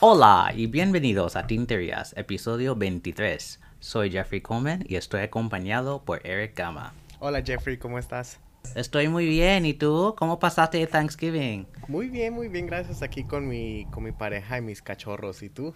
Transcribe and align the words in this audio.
Hola 0.00 0.52
y 0.54 0.66
bienvenidos 0.66 1.36
a 1.36 1.46
Tinterías, 1.46 2.14
episodio 2.16 2.76
23. 2.76 3.60
Soy 3.80 4.10
Jeffrey 4.10 4.40
Coleman 4.40 4.84
y 4.86 4.96
estoy 4.96 5.22
acompañado 5.22 6.04
por 6.04 6.26
Eric 6.26 6.56
Gama. 6.56 6.92
Hola 7.18 7.42
Jeffrey, 7.42 7.76
¿cómo 7.76 7.98
estás? 7.98 8.38
Estoy 8.74 9.08
muy 9.08 9.26
bien, 9.26 9.66
¿y 9.66 9.74
tú? 9.74 10.14
¿Cómo 10.16 10.38
pasaste 10.38 10.86
Thanksgiving? 10.86 11.66
Muy 11.88 12.08
bien, 12.08 12.34
muy 12.34 12.48
bien, 12.48 12.66
gracias. 12.66 13.02
Aquí 13.02 13.24
con 13.24 13.48
mi, 13.48 13.86
con 13.90 14.04
mi 14.04 14.12
pareja 14.12 14.58
y 14.58 14.62
mis 14.62 14.82
cachorros, 14.82 15.42
¿y 15.42 15.48
tú? 15.48 15.74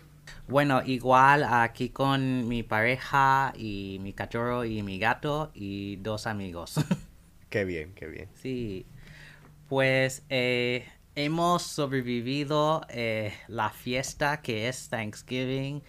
Bueno, 0.49 0.83
igual 0.85 1.45
aquí 1.45 1.91
con 1.91 2.49
mi 2.49 2.63
pareja 2.63 3.53
y 3.57 3.99
mi 4.01 4.13
cachorro 4.13 4.65
y 4.65 4.83
mi 4.83 4.99
gato 4.99 5.51
y 5.55 5.97
dos 5.97 6.27
amigos. 6.27 6.75
Qué 7.51 7.65
bien, 7.65 7.93
qué 7.95 8.07
bien. 8.07 8.29
Sí, 8.35 8.87
pues 9.69 10.25
eh, 10.29 10.87
hemos 11.15 11.63
sobrevivido 11.63 12.83
eh, 12.89 13.33
la 13.49 13.71
fiesta 13.71 14.43
que 14.43 14.69
es 14.69 14.89
Thanksgiving 14.89 15.83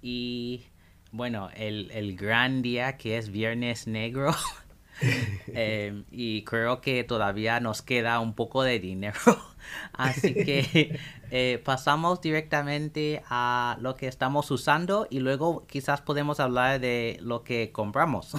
y 0.00 0.64
bueno, 1.12 1.50
el, 1.54 1.90
el 1.92 2.16
gran 2.16 2.62
día 2.62 2.96
que 2.96 3.18
es 3.18 3.30
Viernes 3.30 3.86
Negro. 3.86 4.34
Em, 5.54 6.04
y 6.10 6.44
creo 6.44 6.80
que 6.80 7.04
todavía 7.04 7.60
nos 7.60 7.82
queda 7.82 8.20
un 8.20 8.34
poco 8.34 8.62
de 8.62 8.78
dinero. 8.78 9.20
Así 9.92 10.34
que 10.34 10.98
eh, 11.30 11.60
pasamos 11.64 12.20
directamente 12.20 13.22
a 13.28 13.76
lo 13.80 13.96
que 13.96 14.08
estamos 14.08 14.50
usando 14.50 15.06
y 15.10 15.20
luego 15.20 15.66
quizás 15.66 16.00
podemos 16.00 16.40
hablar 16.40 16.80
de 16.80 17.18
lo 17.20 17.44
que 17.44 17.72
compramos. 17.72 18.32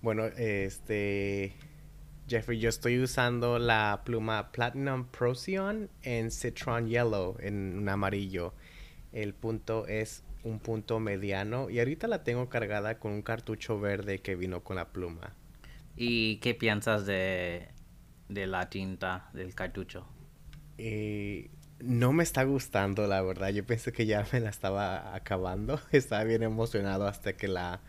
bueno, 0.00 0.26
este... 0.26 1.54
Jeffrey, 2.28 2.60
yo 2.60 2.68
estoy 2.68 2.98
usando 3.00 3.58
la 3.58 4.02
pluma 4.04 4.52
Platinum 4.52 5.06
Procyon 5.06 5.90
en 6.02 6.30
Citron 6.30 6.86
Yellow, 6.86 7.36
en 7.40 7.76
un 7.76 7.88
amarillo. 7.88 8.54
El 9.12 9.34
punto 9.34 9.86
es 9.86 10.24
un 10.44 10.58
punto 10.58 10.98
mediano 10.98 11.70
y 11.70 11.78
ahorita 11.78 12.06
la 12.06 12.24
tengo 12.24 12.48
cargada 12.48 12.98
con 12.98 13.12
un 13.12 13.22
cartucho 13.22 13.78
verde 13.78 14.20
que 14.20 14.34
vino 14.34 14.62
con 14.62 14.76
la 14.76 14.92
pluma. 14.92 15.34
¿Y 15.96 16.36
qué 16.38 16.54
piensas 16.54 17.06
de, 17.06 17.68
de 18.28 18.46
la 18.46 18.68
tinta 18.70 19.30
del 19.32 19.54
cartucho? 19.54 20.06
Eh, 20.78 21.50
no 21.80 22.12
me 22.12 22.22
está 22.22 22.44
gustando, 22.44 23.06
la 23.06 23.22
verdad. 23.22 23.50
Yo 23.50 23.64
pensé 23.66 23.92
que 23.92 24.06
ya 24.06 24.26
me 24.32 24.40
la 24.40 24.50
estaba 24.50 25.14
acabando. 25.14 25.80
Estaba 25.92 26.24
bien 26.24 26.42
emocionado 26.42 27.06
hasta 27.06 27.34
que 27.36 27.48
la, 27.48 27.80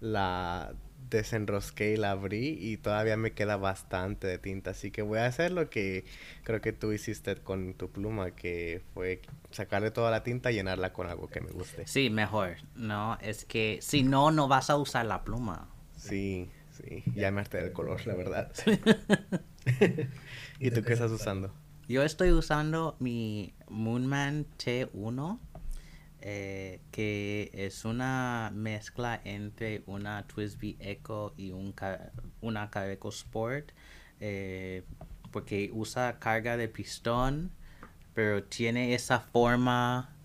la 0.00 0.74
desenrosqué 1.10 1.92
y 1.92 1.96
la 1.96 2.12
abrí 2.12 2.58
y 2.60 2.78
todavía 2.78 3.16
me 3.16 3.32
queda 3.32 3.56
bastante 3.56 4.26
de 4.26 4.38
tinta. 4.38 4.70
Así 4.72 4.90
que 4.90 5.02
voy 5.02 5.18
a 5.18 5.26
hacer 5.26 5.52
lo 5.52 5.70
que 5.70 6.04
creo 6.42 6.60
que 6.60 6.72
tú 6.72 6.92
hiciste 6.92 7.36
con 7.36 7.74
tu 7.74 7.90
pluma, 7.90 8.32
que 8.32 8.82
fue 8.94 9.22
sacarle 9.50 9.90
toda 9.90 10.10
la 10.10 10.22
tinta 10.22 10.50
y 10.50 10.54
llenarla 10.54 10.92
con 10.92 11.08
algo 11.08 11.28
que 11.30 11.40
me 11.40 11.50
guste. 11.52 11.86
Sí, 11.86 12.10
mejor. 12.10 12.56
No, 12.74 13.16
es 13.20 13.44
que 13.44 13.78
si 13.80 14.02
no, 14.02 14.30
no 14.30 14.48
vas 14.48 14.70
a 14.70 14.76
usar 14.76 15.06
la 15.06 15.24
pluma. 15.24 15.68
Sí, 15.96 16.50
sí. 16.76 17.02
Ya 17.14 17.30
me 17.30 17.40
harté 17.40 17.58
del 17.58 17.72
color, 17.72 18.06
la 18.06 18.14
verdad. 18.14 18.52
¿Y 20.60 20.70
tú 20.70 20.82
qué 20.82 20.92
estás 20.92 21.10
usando? 21.10 21.52
Yo 21.88 22.02
estoy 22.02 22.32
usando 22.32 22.96
mi 22.98 23.54
Moonman 23.68 24.46
T1 24.58 25.38
eh, 26.28 26.80
que 26.90 27.52
es 27.54 27.84
una 27.84 28.50
mezcla 28.52 29.20
entre 29.22 29.84
una 29.86 30.26
Twisby 30.26 30.76
Echo 30.80 31.34
y 31.36 31.52
un 31.52 31.72
una 32.40 32.68
Careco 32.68 33.10
Sport, 33.10 33.70
eh, 34.18 34.82
porque 35.30 35.70
usa 35.72 36.18
carga 36.18 36.56
de 36.56 36.68
pistón, 36.68 37.52
pero 38.12 38.42
tiene 38.42 38.94
esa 38.94 39.20
forma 39.20 40.16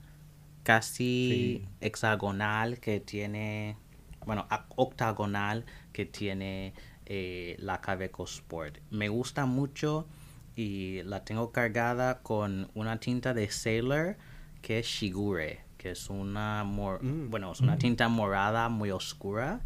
casi 0.63 1.67
hexagonal 1.81 2.79
que 2.79 2.99
tiene, 2.99 3.77
bueno, 4.25 4.47
octagonal 4.77 5.65
que 6.01 6.05
tiene 6.07 6.73
eh, 7.05 7.55
la 7.59 7.79
Careco 7.79 8.23
Sport. 8.23 8.79
Me 8.89 9.07
gusta 9.09 9.45
mucho 9.45 10.07
y 10.55 11.03
la 11.03 11.23
tengo 11.23 11.51
cargada 11.51 12.23
con 12.23 12.71
una 12.73 12.99
tinta 12.99 13.35
de 13.35 13.51
Sailor 13.51 14.17
que 14.63 14.79
es 14.79 14.87
Shigure 14.87 15.59
que 15.77 15.91
es 15.91 16.09
una, 16.09 16.63
mm. 16.63 17.29
bueno, 17.29 17.51
es 17.51 17.59
una 17.59 17.77
tinta 17.77 18.07
morada 18.07 18.69
muy 18.69 18.91
oscura 18.91 19.61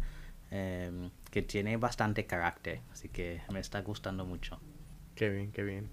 em, 0.50 1.10
que 1.30 1.42
tiene 1.42 1.76
bastante 1.76 2.24
carácter, 2.24 2.80
así 2.90 3.10
que 3.10 3.42
me 3.52 3.60
está 3.60 3.82
gustando 3.82 4.24
mucho. 4.24 4.58
Qué 5.14 5.28
bien, 5.28 5.52
qué 5.52 5.62
bien. 5.62 5.90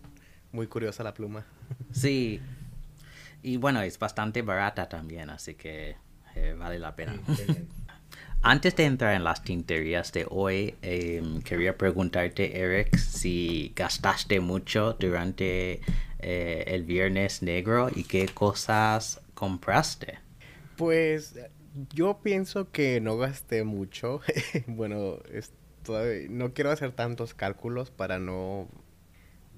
Muy 0.53 0.67
curiosa 0.67 1.03
la 1.03 1.13
pluma. 1.13 1.45
Sí, 1.91 2.39
y 3.41 3.57
bueno, 3.57 3.81
es 3.81 3.99
bastante 3.99 4.41
barata 4.43 4.87
también, 4.87 5.29
así 5.29 5.55
que 5.55 5.97
eh, 6.35 6.55
vale 6.57 6.79
la 6.79 6.95
pena. 6.95 7.15
Antes 8.45 8.75
de 8.75 8.83
entrar 8.83 9.15
en 9.15 9.23
las 9.23 9.41
tinterías 9.41 10.11
de 10.11 10.27
hoy, 10.29 10.75
em, 10.81 11.41
quería 11.43 11.77
preguntarte, 11.77 12.59
Eric, 12.59 12.97
si 12.97 13.71
gastaste 13.73 14.41
mucho 14.41 14.97
durante 14.99 15.79
eh, 16.19 16.63
el 16.67 16.83
Viernes 16.83 17.41
Negro 17.41 17.87
y 17.95 18.03
qué 18.03 18.27
cosas 18.27 19.21
compraste? 19.33 20.19
Pues 20.75 21.39
yo 21.93 22.19
pienso 22.21 22.69
que 22.69 22.99
no 22.99 23.15
gasté 23.15 23.63
mucho. 23.63 24.19
bueno, 24.67 25.19
no 26.29 26.53
quiero 26.53 26.71
hacer 26.71 26.91
tantos 26.91 27.33
cálculos 27.33 27.91
para 27.91 28.19
no 28.19 28.67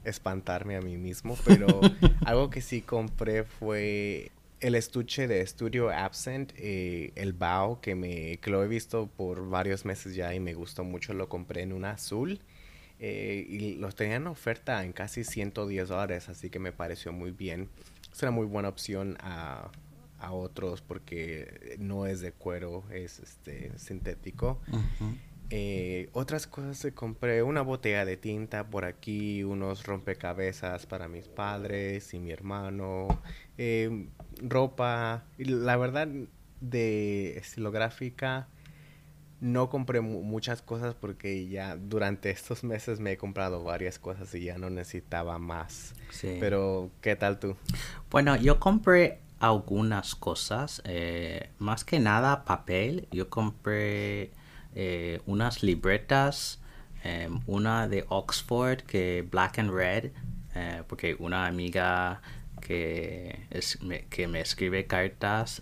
espantarme 0.03 0.75
a 0.75 0.81
mí 0.81 0.97
mismo, 0.97 1.35
pero 1.43 1.67
algo 2.23 2.51
que 2.51 2.61
sí 2.61 2.81
compré 2.81 3.45
fue 3.45 4.31
el 4.59 4.75
estuche 4.75 5.27
de 5.27 5.45
Studio 5.45 5.89
Absent, 5.89 6.53
eh, 6.57 7.11
el 7.15 7.33
Bao, 7.33 7.81
que, 7.81 7.95
me, 7.95 8.37
que 8.37 8.49
lo 8.49 8.63
he 8.63 8.67
visto 8.67 9.07
por 9.07 9.49
varios 9.49 9.85
meses 9.85 10.15
ya 10.15 10.33
y 10.33 10.39
me 10.39 10.53
gustó 10.53 10.83
mucho, 10.83 11.13
lo 11.13 11.29
compré 11.29 11.61
en 11.61 11.73
un 11.73 11.85
azul. 11.85 12.39
Eh, 12.97 13.45
y 13.49 13.75
los 13.75 13.93
tenían 13.95 14.21
en 14.21 14.27
oferta 14.27 14.85
en 14.85 14.93
casi 14.93 15.25
110 15.25 15.89
dólares, 15.89 16.29
así 16.29 16.49
que 16.49 16.59
me 16.59 16.71
pareció 16.71 17.11
muy 17.11 17.31
bien 17.31 17.69
es 18.15 18.21
una 18.21 18.31
muy 18.31 18.45
buena 18.45 18.69
opción 18.69 19.17
a, 19.19 19.69
otros 20.31 20.81
porque 20.81 21.75
no 21.77 22.07
es 22.07 22.19
de 22.19 22.31
cuero, 22.31 22.83
es 22.89 23.19
este 23.19 23.77
sintético. 23.77 24.59
Eh, 25.49 26.09
otras 26.13 26.47
cosas 26.47 26.77
se 26.77 26.93
compré 26.93 27.43
una 27.43 27.61
botella 27.61 28.03
de 28.05 28.17
tinta 28.17 28.67
por 28.67 28.85
aquí, 28.85 29.43
unos 29.43 29.85
rompecabezas 29.85 30.85
para 30.85 31.07
mis 31.07 31.27
padres 31.27 32.13
y 32.13 32.19
mi 32.19 32.31
hermano, 32.31 33.07
eh, 33.57 34.07
ropa. 34.41 35.23
La 35.37 35.77
verdad, 35.77 36.07
de 36.61 37.37
estilográfica 37.37 38.47
no 39.41 39.69
compré 39.69 40.01
muchas 40.01 40.61
cosas 40.61 40.95
porque 40.95 41.47
ya 41.47 41.75
durante 41.75 42.31
estos 42.31 42.63
meses 42.63 42.99
me 42.99 43.11
he 43.11 43.17
comprado 43.17 43.63
varias 43.63 43.99
cosas 43.99 44.33
y 44.33 44.45
ya 44.45 44.57
no 44.57 44.69
necesitaba 44.69 45.37
más. 45.37 45.93
Sí. 46.09 46.37
Pero, 46.39 46.89
¿qué 47.01 47.15
tal 47.15 47.39
tú? 47.39 47.55
Bueno, 48.09 48.35
yo 48.37 48.59
compré 48.59 49.19
algunas 49.39 50.15
cosas, 50.15 50.81
eh, 50.85 51.49
más 51.59 51.83
que 51.83 51.99
nada 51.99 52.45
papel. 52.45 53.07
Yo 53.11 53.29
compré 53.29 54.31
eh, 54.75 55.21
unas 55.25 55.63
libretas, 55.63 56.61
em, 57.03 57.39
una 57.47 57.87
de 57.87 58.05
Oxford 58.09 58.81
que 58.81 59.25
Black 59.29 59.59
and 59.59 59.71
Red, 59.71 60.11
eh, 60.55 60.83
porque 60.87 61.15
una 61.19 61.47
amiga 61.47 62.21
que, 62.61 63.47
me, 63.81 64.05
que 64.05 64.27
me 64.27 64.41
escribe 64.41 64.87
cartas 64.87 65.61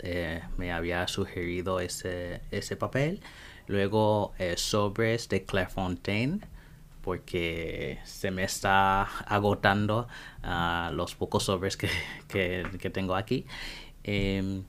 me 0.56 0.72
había 0.72 1.06
sugerido 1.08 1.80
ese, 1.80 2.40
ese 2.50 2.76
papel. 2.76 3.20
Luego 3.66 4.34
eh, 4.38 4.56
sobres 4.56 5.28
de 5.28 5.44
Clairefontaine 5.44 6.40
porque 7.00 7.98
se 8.04 8.30
me 8.30 8.44
está 8.44 9.02
agotando 9.26 10.08
ah, 10.42 10.90
los 10.94 11.14
pocos 11.14 11.44
sobres 11.44 11.76
que, 11.76 11.90
tengo 12.92 13.14
aquí. 13.14 13.46
Em, 14.02 14.64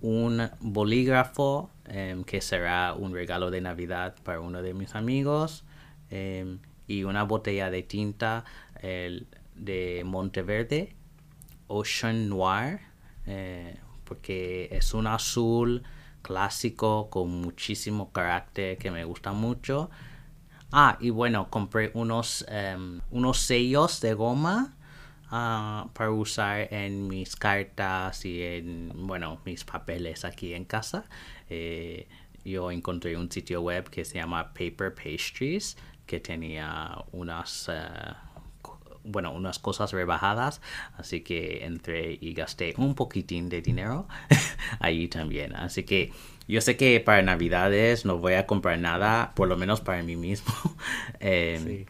un 0.00 0.50
bolígrafo 0.60 1.70
em, 1.86 2.24
que 2.24 2.40
será 2.40 2.94
un 2.94 3.12
regalo 3.12 3.50
de 3.50 3.60
Navidad 3.60 4.14
para 4.22 4.40
uno 4.40 4.62
de 4.62 4.74
mis 4.74 4.94
amigos. 4.94 5.64
Em, 6.10 6.58
y 6.86 7.04
una 7.04 7.22
botella 7.22 7.70
de 7.70 7.82
tinta 7.82 8.44
de 9.58 10.02
Monteverde, 10.04 10.94
Ocean 11.66 12.28
Noir, 12.28 12.80
eh, 13.26 13.76
porque 14.04 14.68
es 14.72 14.94
un 14.94 15.06
azul 15.06 15.82
clásico 16.22 17.10
con 17.10 17.30
muchísimo 17.30 18.10
carácter 18.10 18.78
que 18.78 18.90
me 18.90 19.04
gusta 19.04 19.32
mucho. 19.32 19.90
Ah, 20.72 20.96
y 21.00 21.10
bueno, 21.10 21.50
compré 21.50 21.90
unos, 21.94 22.44
em, 22.48 23.00
unos 23.10 23.38
sellos 23.38 24.00
de 24.00 24.14
goma 24.14 24.76
ah, 25.30 25.88
para 25.92 26.10
usar 26.10 26.72
en 26.72 27.08
mis 27.08 27.36
cartas 27.36 28.24
y 28.24 28.42
en, 28.42 28.92
bueno, 28.94 29.40
mis 29.44 29.64
papeles 29.64 30.24
aquí 30.24 30.54
en 30.54 30.64
casa. 30.64 31.04
Eh, 31.48 32.06
yo 32.44 32.70
encontré 32.70 33.16
un 33.16 33.30
sitio 33.30 33.60
web 33.60 33.90
que 33.90 34.04
se 34.04 34.14
llama 34.14 34.52
Paper 34.54 34.94
Pastries, 34.94 35.76
que 36.06 36.20
tenía 36.20 37.04
unas, 37.12 37.68
eh, 37.70 37.88
bueno, 39.04 39.32
unas 39.32 39.58
cosas 39.58 39.92
rebajadas, 39.92 40.60
así 40.96 41.20
que 41.20 41.64
entré 41.64 42.18
y 42.20 42.32
gasté 42.32 42.74
un 42.76 42.94
poquitín 42.94 43.48
de 43.48 43.60
dinero 43.60 44.08
ahí 44.80 45.08
también. 45.08 45.54
Así 45.54 45.84
que 45.84 46.12
yo 46.46 46.60
sé 46.62 46.76
que 46.76 47.00
para 47.00 47.20
Navidades 47.22 48.04
no 48.06 48.18
voy 48.18 48.34
a 48.34 48.46
comprar 48.46 48.78
nada, 48.78 49.32
por 49.34 49.48
lo 49.48 49.56
menos 49.56 49.80
para 49.80 50.02
mí 50.02 50.16
mismo. 50.16 50.54
Em, 51.20 51.84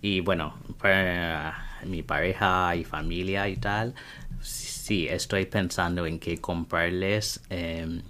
y 0.00 0.20
bueno, 0.20 0.54
para 0.78 1.67
mi 1.84 2.02
pareja 2.02 2.74
y 2.76 2.84
familia 2.84 3.48
y 3.48 3.56
tal, 3.56 3.94
sí, 4.40 5.08
estoy 5.08 5.46
pensando 5.46 6.06
en 6.06 6.18
qué 6.18 6.38
comprarles. 6.38 7.40
Em, 7.50 8.02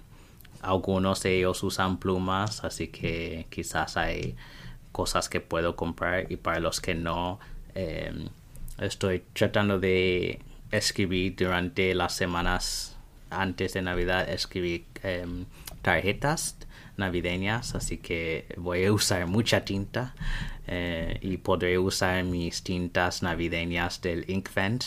algunos 0.61 1.23
de 1.23 1.37
ellos 1.37 1.63
usan 1.63 1.99
plumas, 1.99 2.63
así 2.63 2.87
que 2.89 3.45
quizás 3.49 3.97
hay 3.97 4.35
cosas 4.91 5.29
que 5.29 5.39
puedo 5.41 5.75
comprar 5.75 6.31
y 6.31 6.37
para 6.37 6.59
los 6.59 6.81
que 6.81 6.95
no, 6.95 7.39
em, 7.75 8.29
estoy 8.79 9.23
tratando 9.33 9.79
de 9.79 10.39
escribir 10.71 11.35
durante 11.35 11.93
las 11.95 12.13
semanas 12.13 12.97
antes 13.29 13.73
de 13.73 13.81
Navidad, 13.81 14.29
escribir 14.29 14.85
em, 15.03 15.45
tarjetas 15.81 16.57
navideñas, 16.99 17.73
así 17.73 17.97
que 17.97 18.45
voy 18.57 18.85
a 18.85 18.93
usar 18.93 19.25
mucha 19.25 19.65
tinta 19.65 20.13
eh, 20.67 21.17
y 21.21 21.37
podré 21.37 21.79
usar 21.79 22.23
mis 22.23 22.61
tintas 22.61 23.23
navideñas 23.23 24.01
del 24.01 24.29
Inkvent 24.29 24.83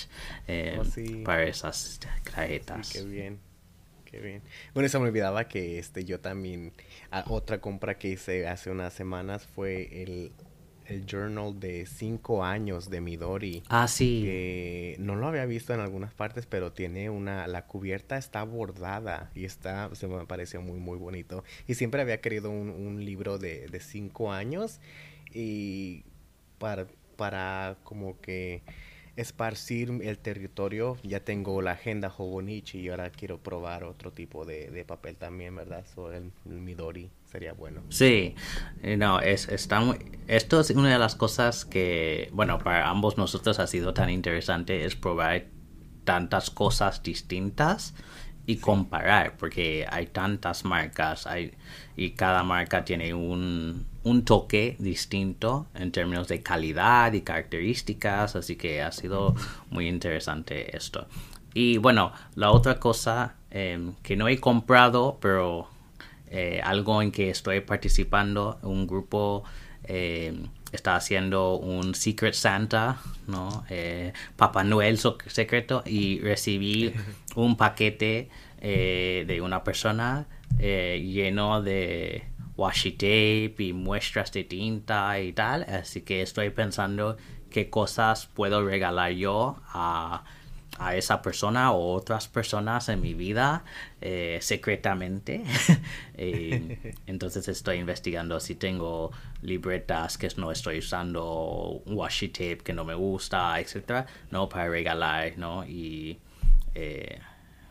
eh, 0.47 0.79
oh, 0.81 1.25
para 1.25 1.45
esas 1.45 1.99
tarjetas. 2.25 2.93
qué 2.93 3.05
bien, 3.05 3.41
qué 4.05 4.21
bien. 4.21 4.43
Bueno, 4.75 4.87
eso 4.87 5.01
me 5.01 5.09
olvidaba 5.09 5.49
que 5.49 5.79
este 5.79 6.05
yo 6.05 6.21
también 6.21 6.73
otra 7.27 7.61
compra 7.61 7.99
que 7.99 8.11
hice 8.11 8.47
hace 8.47 8.71
unas 8.71 8.93
semanas 8.93 9.47
fue 9.47 10.03
el 10.03 10.33
el 10.93 11.07
journal 11.07 11.59
de 11.59 11.87
cinco 11.87 12.45
años 12.45 12.91
de 12.91 13.01
Midori. 13.01 13.63
Ah, 13.69 13.89
sí. 13.89 14.23
Que 14.25 14.97
no 14.99 15.17
lo 15.17 15.27
había 15.27 15.47
visto 15.47 15.75
en 15.75 15.81
algunas 15.81 16.15
partes, 16.15 16.47
pero 16.47 16.73
tiene 16.73 17.11
una, 17.11 17.47
la 17.47 17.67
cubierta 17.67 18.17
está 18.19 18.45
bordada 18.45 19.31
y 19.35 19.45
está, 19.45 19.95
se 19.95 20.07
me 20.07 20.27
pareció 20.27 20.61
muy, 20.61 20.79
muy 20.79 20.99
bonito. 20.99 21.45
Y 21.67 21.75
siempre 21.75 22.03
había 22.03 22.21
querido 22.21 22.51
un, 22.51 22.71
un 22.71 23.05
libro 23.05 23.39
de, 23.39 23.69
de 23.69 23.81
cinco 23.81 24.33
años 24.33 24.81
y 25.33 26.05
para, 26.59 26.87
para 27.17 27.77
como 27.83 28.21
que 28.21 28.63
esparcir 29.17 29.91
el 30.03 30.19
territorio. 30.19 30.97
Ya 31.03 31.21
tengo 31.21 31.61
la 31.63 31.73
agenda 31.73 32.13
Hobonichi 32.17 32.81
y 32.81 32.89
ahora 32.89 33.11
quiero 33.11 33.39
probar 33.39 33.85
otro 33.85 34.13
tipo 34.13 34.45
de, 34.45 34.71
de 34.71 34.85
papel 34.85 35.17
también, 35.17 35.55
¿verdad? 35.55 35.85
So, 35.95 36.13
el, 36.13 36.33
Midori 36.45 37.11
sería 37.33 37.55
bueno. 37.55 37.81
Sí, 37.89 38.35
eh, 38.83 38.99
no, 38.99 39.21
es, 39.21 39.49
está 39.49 39.81
muy, 39.81 39.97
esto 40.29 40.61
es 40.61 40.71
una 40.71 40.91
de 40.91 40.99
las 40.99 41.17
cosas 41.17 41.65
que, 41.65 42.29
bueno, 42.33 42.59
para 42.59 42.91
ambos 42.91 43.17
nosotros 43.17 43.59
ha 43.59 43.67
sido 43.67 43.95
tan 43.95 44.11
interesante, 44.11 44.85
es 44.85 44.95
probar 44.97 45.47
tantas 46.05 46.51
cosas 46.51 47.03
distintas 47.03 47.95
y 48.45 48.57
comparar, 48.57 49.37
porque 49.39 49.87
hay 49.89 50.09
tantas 50.09 50.65
marcas 50.65 51.27
hay, 51.27 51.53
y 51.97 52.11
cada 52.11 52.43
marca 52.43 52.85
tiene 52.85 53.15
un, 53.15 53.87
un 54.03 54.25
toque 54.25 54.77
distinto 54.79 55.69
en 55.75 55.91
términos 55.91 56.29
de 56.29 56.43
calidad 56.43 57.15
y 57.15 57.23
características, 57.23 58.37
así 58.37 58.57
que 58.57 58.83
ha 58.83 58.93
sido 58.93 59.35
muy 59.71 59.89
interesante 59.89 60.77
esto. 60.77 61.07
Y 61.55 61.79
bueno, 61.79 62.13
la 62.35 62.51
otra 62.51 62.79
cosa 62.79 63.37
em, 63.51 63.95
que 64.03 64.17
no 64.17 64.29
he 64.29 64.39
comprado, 64.39 65.19
pero 65.21 65.69
eh, 66.35 66.63
algo 66.65 67.03
en 67.03 67.13
que 67.13 67.29
estoy 67.29 67.61
participando, 67.61 68.59
un 68.63 68.87
grupo 68.87 69.45
em, 69.85 70.49
está 70.73 70.97
haciendo 70.97 71.57
un 71.57 71.95
Secret 71.95 72.33
Santa, 72.33 72.97
¿no? 73.27 73.65
Eh, 73.69 74.15
Papá 74.37 74.65
Noel 74.65 74.99
secreto 75.27 75.83
y 75.85 76.21
recibí 76.21 76.95
un 77.37 77.59
paquete 77.59 78.31
eh, 78.63 79.25
de 79.27 79.41
una 79.43 79.63
persona 79.63 80.27
lleno 80.59 81.61
de 81.61 82.25
washi 82.57 82.93
tape 82.93 83.57
y 83.59 83.73
muestras 83.75 84.33
de 84.33 84.45
tinta 84.45 85.21
y 85.21 85.35
tal. 85.35 85.65
Así 85.65 86.01
que 86.01 86.23
estoy 86.23 86.49
pensando 86.49 87.19
qué 87.51 87.69
cosas 87.69 88.27
puedo 88.27 88.65
regalar 88.65 89.13
yo 89.13 89.57
a, 89.69 90.25
a 90.87 90.97
esa 90.97 91.23
persona 91.23 91.73
o 91.73 91.93
otras 91.95 92.29
personas 92.29 92.89
en 92.89 93.01
mi 93.01 93.15
vida 93.15 93.65
eh, 94.01 94.39
secretamente. 94.41 95.45
entonces 97.07 97.49
estoy 97.49 97.79
investigando 97.79 98.39
si 98.41 98.55
tengo 98.55 99.11
libretas 99.43 100.19
que 100.19 100.29
no 100.37 100.53
estoy 100.53 100.79
usando, 100.79 101.83
washi 101.87 102.29
tape 102.29 102.59
que 102.59 102.73
no 102.73 102.85
me 102.85 102.95
gusta, 102.95 103.59
etcétera, 103.61 104.07
no 104.31 104.49
para 104.49 104.69
regalar, 104.69 105.37
¿no? 105.37 105.65
Y 105.65 106.19
eh, 106.75 107.19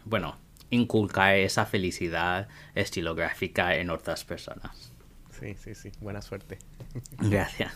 bueno, 0.05 0.37
inculcar 0.69 1.35
esa 1.35 1.65
felicidad 1.65 2.47
estilográfica 2.75 3.75
en 3.75 3.89
otras 3.89 4.23
personas. 4.23 4.91
Sí, 5.39 5.55
sí, 5.55 5.75
sí. 5.75 5.91
Buena 5.99 6.21
suerte. 6.21 6.59
Gracias. 7.19 7.73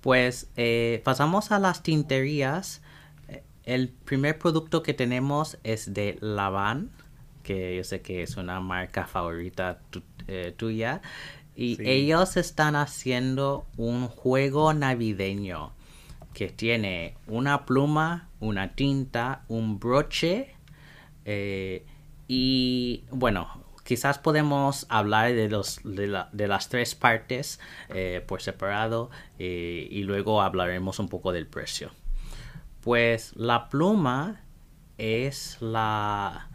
Pues 0.00 0.48
eh, 0.56 1.02
pasamos 1.04 1.52
a 1.52 1.58
las 1.58 1.82
tinterías. 1.82 2.82
El 3.70 3.88
primer 3.88 4.36
producto 4.36 4.82
que 4.82 4.94
tenemos 4.94 5.56
es 5.62 5.94
de 5.94 6.18
Lavan, 6.20 6.90
que 7.44 7.76
yo 7.76 7.84
sé 7.84 8.02
que 8.02 8.24
es 8.24 8.36
una 8.36 8.58
marca 8.58 9.06
favorita 9.06 9.78
eh, 10.26 10.52
tuya. 10.56 11.02
Y 11.54 11.80
ellos 11.88 12.36
están 12.36 12.74
haciendo 12.74 13.64
un 13.76 14.08
juego 14.08 14.74
navideño 14.74 15.72
que 16.34 16.48
tiene 16.48 17.14
una 17.28 17.64
pluma, 17.64 18.28
una 18.40 18.74
tinta, 18.74 19.44
un 19.46 19.78
broche 19.78 20.56
eh, 21.24 21.86
y 22.26 23.04
bueno, 23.12 23.62
quizás 23.84 24.18
podemos 24.18 24.84
hablar 24.88 25.32
de, 25.32 25.48
los, 25.48 25.78
de, 25.84 26.48
las 26.48 26.68
tres 26.70 26.96
partes 26.96 27.60
eh, 27.90 28.20
por 28.26 28.42
separado 28.42 29.10
y 29.38 30.02
luego 30.02 30.42
hablaremos 30.42 30.98
un 30.98 31.08
poco 31.08 31.30
del 31.30 31.46
precio. 31.46 31.92
Pues 32.80 33.32
la 33.36 33.68
pluma 33.68 34.40
es 34.98 35.58
la 35.60 36.48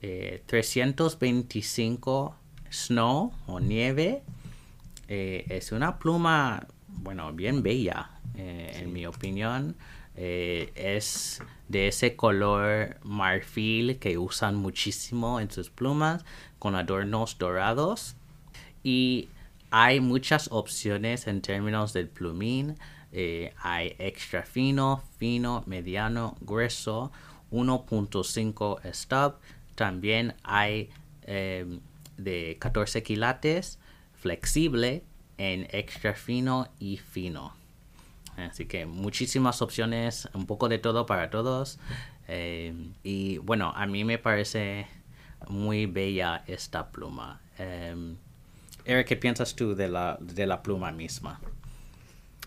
325 0.00 2.34
Snow 2.70 3.32
o 3.46 3.60
nieve. 3.60 4.22
es 5.08 5.72
una 5.72 5.98
pluma, 5.98 6.66
bueno, 6.88 7.32
bien 7.32 7.62
bella, 7.62 8.10
en 8.34 8.92
mi 8.92 9.06
opinión. 9.06 9.74
Eh, 10.20 10.72
es 10.74 11.40
de 11.68 11.86
ese 11.86 12.16
color 12.16 12.96
marfil 13.04 14.00
que 14.00 14.18
usan 14.18 14.56
muchísimo 14.56 15.38
en 15.38 15.48
sus 15.48 15.70
plumas 15.70 16.24
con 16.58 16.74
adornos 16.74 17.38
dorados 17.38 18.16
y 18.82 19.28
hay 19.70 20.00
muchas 20.00 20.48
opciones 20.50 21.28
en 21.28 21.40
términos 21.40 21.92
del 21.92 22.08
plumín 22.08 22.74
eh, 23.12 23.52
hay 23.62 23.94
extra 23.98 24.42
fino, 24.42 25.02
fino, 25.18 25.62
mediano, 25.66 26.36
grueso 26.40 27.10
1.5 27.50 28.92
stub 28.92 29.34
también 29.74 30.34
hay 30.42 30.90
em, 31.22 31.80
de 32.16 32.56
14 32.58 33.02
quilates 33.02 33.78
flexible 34.14 35.04
en 35.38 35.68
extra 35.70 36.14
fino 36.14 36.68
y 36.78 36.96
fino 36.96 37.54
Así 38.46 38.66
que 38.66 38.86
muchísimas 38.86 39.62
opciones, 39.62 40.28
un 40.32 40.46
poco 40.46 40.68
de 40.68 40.78
todo 40.78 41.06
para 41.06 41.30
todos. 41.30 41.78
Eh, 42.28 42.72
y 43.02 43.38
bueno, 43.38 43.72
a 43.74 43.86
mí 43.86 44.04
me 44.04 44.18
parece 44.18 44.86
muy 45.48 45.86
bella 45.86 46.44
esta 46.46 46.90
pluma. 46.90 47.40
Eh, 47.58 48.14
Eric, 48.84 49.08
¿qué 49.08 49.16
piensas 49.16 49.56
tú 49.56 49.74
de 49.74 49.88
la, 49.88 50.18
de 50.20 50.46
la 50.46 50.62
pluma 50.62 50.92
misma? 50.92 51.40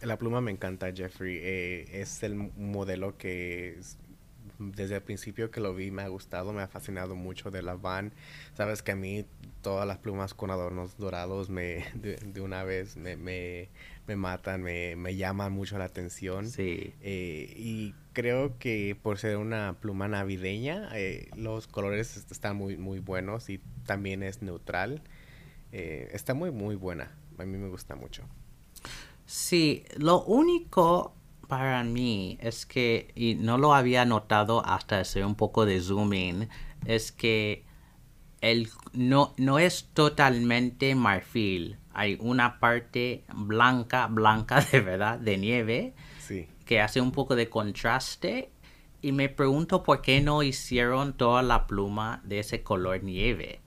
La 0.02 0.18
pluma 0.18 0.42
me 0.42 0.52
encanta, 0.52 0.92
Jeffrey. 0.92 1.38
Eh, 1.42 2.02
es 2.02 2.24
el 2.24 2.36
modelo 2.36 3.18
que 3.18 3.80
desde 4.62 4.96
el 4.96 5.02
principio 5.02 5.50
que 5.52 5.60
lo 5.60 5.74
vi 5.74 5.92
me 5.92 6.04
ha 6.04 6.08
gustado, 6.08 6.54
me 6.54 6.62
ha 6.62 6.68
fascinado 6.68 7.16
mucho 7.16 7.52
de 7.52 7.62
la 7.62 7.76
van. 7.76 8.14
Sabes 8.54 8.82
que 8.82 8.92
a 8.92 8.96
mí 8.96 9.26
todas 9.62 9.88
las 9.88 9.98
plumas 9.98 10.34
con 10.34 10.52
adornos 10.52 10.98
dorados 10.98 11.50
me 11.50 11.86
de, 11.96 12.42
una 12.42 12.64
vez 12.64 12.98
me, 12.98 13.16
me, 13.16 13.70
me 14.08 14.16
matan, 14.16 14.62
me, 14.62 14.96
me, 14.96 15.16
llaman 15.16 15.52
mucho 15.52 15.78
la 15.78 15.86
atención. 15.86 16.50
Sí. 16.50 16.94
Eh, 17.02 17.54
y 17.56 17.96
creo 18.14 18.58
que 18.58 18.96
por 19.02 19.18
ser 19.18 19.38
una 19.38 19.78
pluma 19.80 20.08
navideña, 20.08 20.90
eh, 20.94 21.30
los 21.36 21.68
colores 21.68 22.26
están 22.30 22.56
muy, 22.56 22.78
muy 22.78 23.00
buenos 23.00 23.50
y 23.50 23.60
también 23.86 24.24
es 24.24 24.42
neutral. 24.42 25.02
Eh, 25.72 26.10
está 26.14 26.34
muy, 26.34 26.52
muy 26.52 26.76
buena. 26.76 27.12
A 27.38 27.46
mí 27.46 27.58
me 27.58 27.70
gusta 27.70 27.96
mucho. 27.96 28.24
Sí, 29.34 29.86
lo 29.96 30.24
único 30.24 31.16
para 31.48 31.86
mí 31.86 32.38
es 32.42 32.66
que, 32.66 33.14
y 33.16 33.36
no 33.36 33.58
lo 33.58 33.74
había 33.74 34.04
notado 34.04 34.62
hasta 34.66 35.00
hacer 35.00 35.26
un 35.26 35.36
poco 35.36 35.66
de 35.66 35.80
zooming, 35.80 36.50
es 36.84 37.14
que 37.14 37.64
el, 38.42 38.68
no, 38.92 39.34
no 39.38 39.58
es 39.58 39.86
totalmente 39.94 40.96
marfil. 40.96 41.78
Hay 41.94 42.18
una 42.20 42.60
parte 42.60 43.24
blanca, 43.34 44.08
blanca 44.08 44.60
de 44.72 44.82
verdad, 44.82 45.18
de 45.18 45.38
nieve, 45.38 45.94
Sí. 46.20 46.50
que 46.66 46.82
hace 46.82 47.00
un 47.00 47.14
poco 47.14 47.38
de 47.38 47.48
contraste. 47.48 48.52
Y 49.02 49.14
me 49.14 49.30
pregunto 49.30 49.82
por 49.82 50.02
qué 50.02 50.20
no 50.20 50.44
hicieron 50.44 51.14
toda 51.14 51.42
la 51.42 51.68
pluma 51.68 52.20
de 52.26 52.40
ese 52.40 52.64
color 52.64 53.02
nieve. 53.02 53.62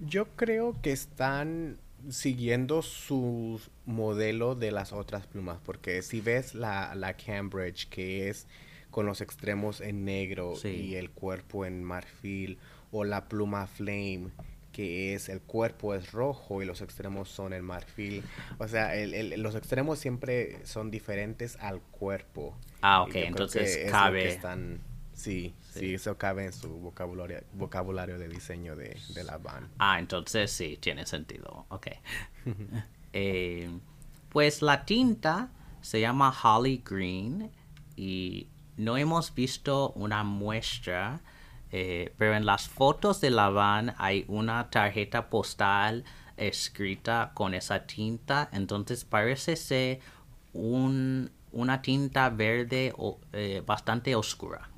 Yo 0.00 0.26
creo 0.36 0.76
que 0.82 0.92
están 0.92 1.78
siguiendo 2.08 2.82
su 2.82 3.60
modelo 3.86 4.54
de 4.54 4.70
las 4.72 4.92
otras 4.92 5.26
plumas, 5.26 5.58
porque 5.64 6.02
si 6.02 6.20
ves 6.20 6.54
la, 6.54 6.94
la 6.94 7.16
Cambridge, 7.16 7.88
que 7.88 8.28
es 8.28 8.46
con 8.90 9.04
los 9.06 9.20
extremos 9.20 9.80
en 9.80 10.04
negro 10.04 10.54
Sí. 10.56 10.68
y 10.68 10.94
el 10.96 11.10
cuerpo 11.10 11.64
en 11.66 11.84
marfil, 11.84 12.58
o 12.90 13.04
la 13.04 13.28
pluma 13.28 13.66
Flame, 13.66 14.28
que 14.72 15.12
es 15.14 15.28
el 15.28 15.40
cuerpo 15.40 15.94
es 15.94 16.12
rojo 16.12 16.62
y 16.62 16.64
los 16.64 16.80
extremos 16.80 17.28
son 17.28 17.52
en 17.52 17.64
marfil. 17.64 18.22
O 18.58 18.68
sea, 18.68 18.94
el- 18.96 19.12
el- 19.12 19.42
los 19.42 19.54
extremos 19.56 19.98
siempre 19.98 20.64
son 20.64 20.90
diferentes 20.90 21.56
al 21.56 21.80
cuerpo. 21.80 22.56
Ah, 22.80 23.02
ok, 23.02 23.14
entonces 23.16 23.76
es 23.76 23.90
cabe. 23.90 24.28
están- 24.28 24.80
sí, 25.18 25.54
sí, 25.72 25.80
Sí. 25.80 25.94
eso 25.94 26.16
cabe 26.16 26.46
en 26.46 26.52
su 26.52 26.68
vocabulario, 26.70 27.40
vocabulario 27.52 28.18
de 28.18 28.28
diseño 28.28 28.76
de, 28.76 28.96
de 29.14 29.24
la 29.24 29.36
van. 29.38 29.68
Ah, 29.78 29.98
entonces 29.98 30.50
sí, 30.50 30.78
tiene 30.80 31.04
sentido. 31.06 31.66
Ok. 31.68 31.88
Eh, 33.14 33.70
pues 34.28 34.60
la 34.60 34.84
tinta 34.84 35.48
se 35.80 35.98
llama 36.00 36.30
Holly 36.42 36.82
Green 36.84 37.50
y 37.96 38.46
no 38.76 38.98
hemos 38.98 39.34
visto 39.34 39.92
una 39.96 40.24
muestra, 40.24 41.20
eh, 41.72 42.12
pero 42.18 42.34
en 42.34 42.44
las 42.44 42.68
fotos 42.68 43.22
de 43.22 43.30
la 43.30 43.48
van 43.48 43.94
hay 43.96 44.26
una 44.28 44.68
tarjeta 44.68 45.30
postal 45.30 46.04
escrita 46.36 47.32
con 47.34 47.54
esa 47.54 47.86
tinta, 47.86 48.50
entonces 48.52 49.04
parece 49.06 49.56
ser 49.56 50.00
un- 50.52 51.30
una 51.52 51.80
tinta 51.82 52.28
verde 52.28 52.92
o- 52.96 53.18
eh, 53.32 53.62
bastante 53.66 54.14
oscura, 54.14 54.68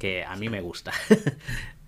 que 0.00 0.24
a 0.24 0.34
mí 0.36 0.48
me 0.48 0.60
gusta. 0.60 0.92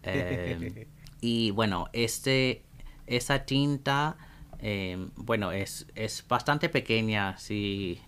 Eh, 0.04 0.88
y 1.20 1.52
bueno, 1.52 1.86
este, 1.92 2.62
esa 3.06 3.44
tinta, 3.46 4.16
eh, 4.58 4.96
bueno, 5.14 5.52
es, 5.52 5.86
es 5.94 6.24
bastante 6.28 6.68
pequeña. 6.68 7.38
Si 7.38 8.00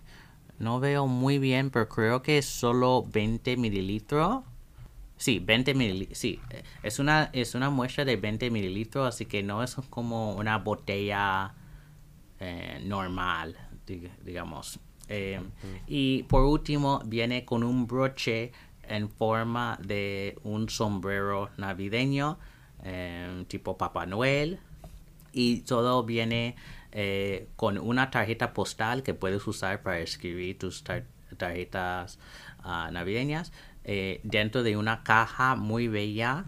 no 0.59 0.81
veo 0.81 1.07
muy 1.07 1.39
bien, 1.39 1.69
pero 1.69 1.87
creo 1.87 2.21
que 2.21 2.37
es 2.39 2.45
solo 2.45 3.03
20 3.13 3.55
mililitros. 3.55 4.43
Sí, 5.17 5.39
20 5.39 5.73
mililitros. 5.73 6.17
Sí, 6.17 6.41
eh, 6.49 6.63
es 6.83 6.99
una, 6.99 7.29
es 7.31 7.55
una 7.55 7.69
muestra 7.69 8.03
de 8.03 8.17
20 8.17 8.51
mililitros, 8.51 9.07
así 9.07 9.25
que 9.25 9.41
no 9.43 9.63
es 9.63 9.75
como 9.89 10.33
una 10.35 10.57
botella 10.57 11.53
eh, 12.41 12.81
normal, 12.83 13.55
dig- 13.87 14.11
digamos. 14.25 14.79
Eh, 15.07 15.39
Y 15.87 16.23
por 16.23 16.43
último, 16.43 17.01
viene 17.05 17.45
con 17.45 17.63
un 17.63 17.87
broche 17.87 18.51
en 18.89 19.09
forma 19.09 19.77
de 19.83 20.37
un 20.43 20.69
sombrero 20.69 21.49
navideño, 21.57 22.37
eh, 22.83 23.45
tipo 23.47 23.77
Papá 23.77 24.05
Noel. 24.05 24.59
Y 25.33 25.61
todo 25.61 26.03
viene 26.03 26.55
eh, 26.91 27.47
con 27.57 27.77
una 27.77 28.09
tarjeta 28.09 28.53
postal 28.53 29.03
que 29.03 29.13
puedes 29.13 29.45
usar 29.47 29.81
para 29.83 29.99
escribir 29.99 30.57
tus 30.57 30.83
tar- 30.83 31.05
tarjetas 31.37 32.19
ah, 32.63 32.89
navideñas 32.91 33.51
eh, 33.83 34.21
dentro 34.23 34.63
de 34.63 34.77
una 34.77 35.03
caja 35.03 35.55
muy 35.55 35.87
bella 35.89 36.45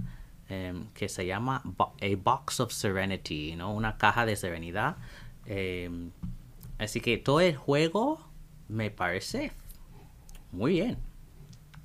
em, 0.50 0.88
que 0.94 1.10
se 1.10 1.26
llama 1.26 1.62
A 1.78 2.16
Box 2.24 2.62
of 2.62 2.72
Serenity, 2.72 3.56
¿no? 3.58 3.74
Una 3.74 3.98
caja 3.98 4.26
de 4.26 4.36
serenidad. 4.38 4.96
Em, 5.46 6.12
así 6.80 7.02
que 7.02 7.18
todo 7.18 7.42
el 7.42 7.56
juego 7.58 8.26
me 8.70 8.90
parece 8.90 9.52
muy 10.52 10.74
bien. 10.74 10.98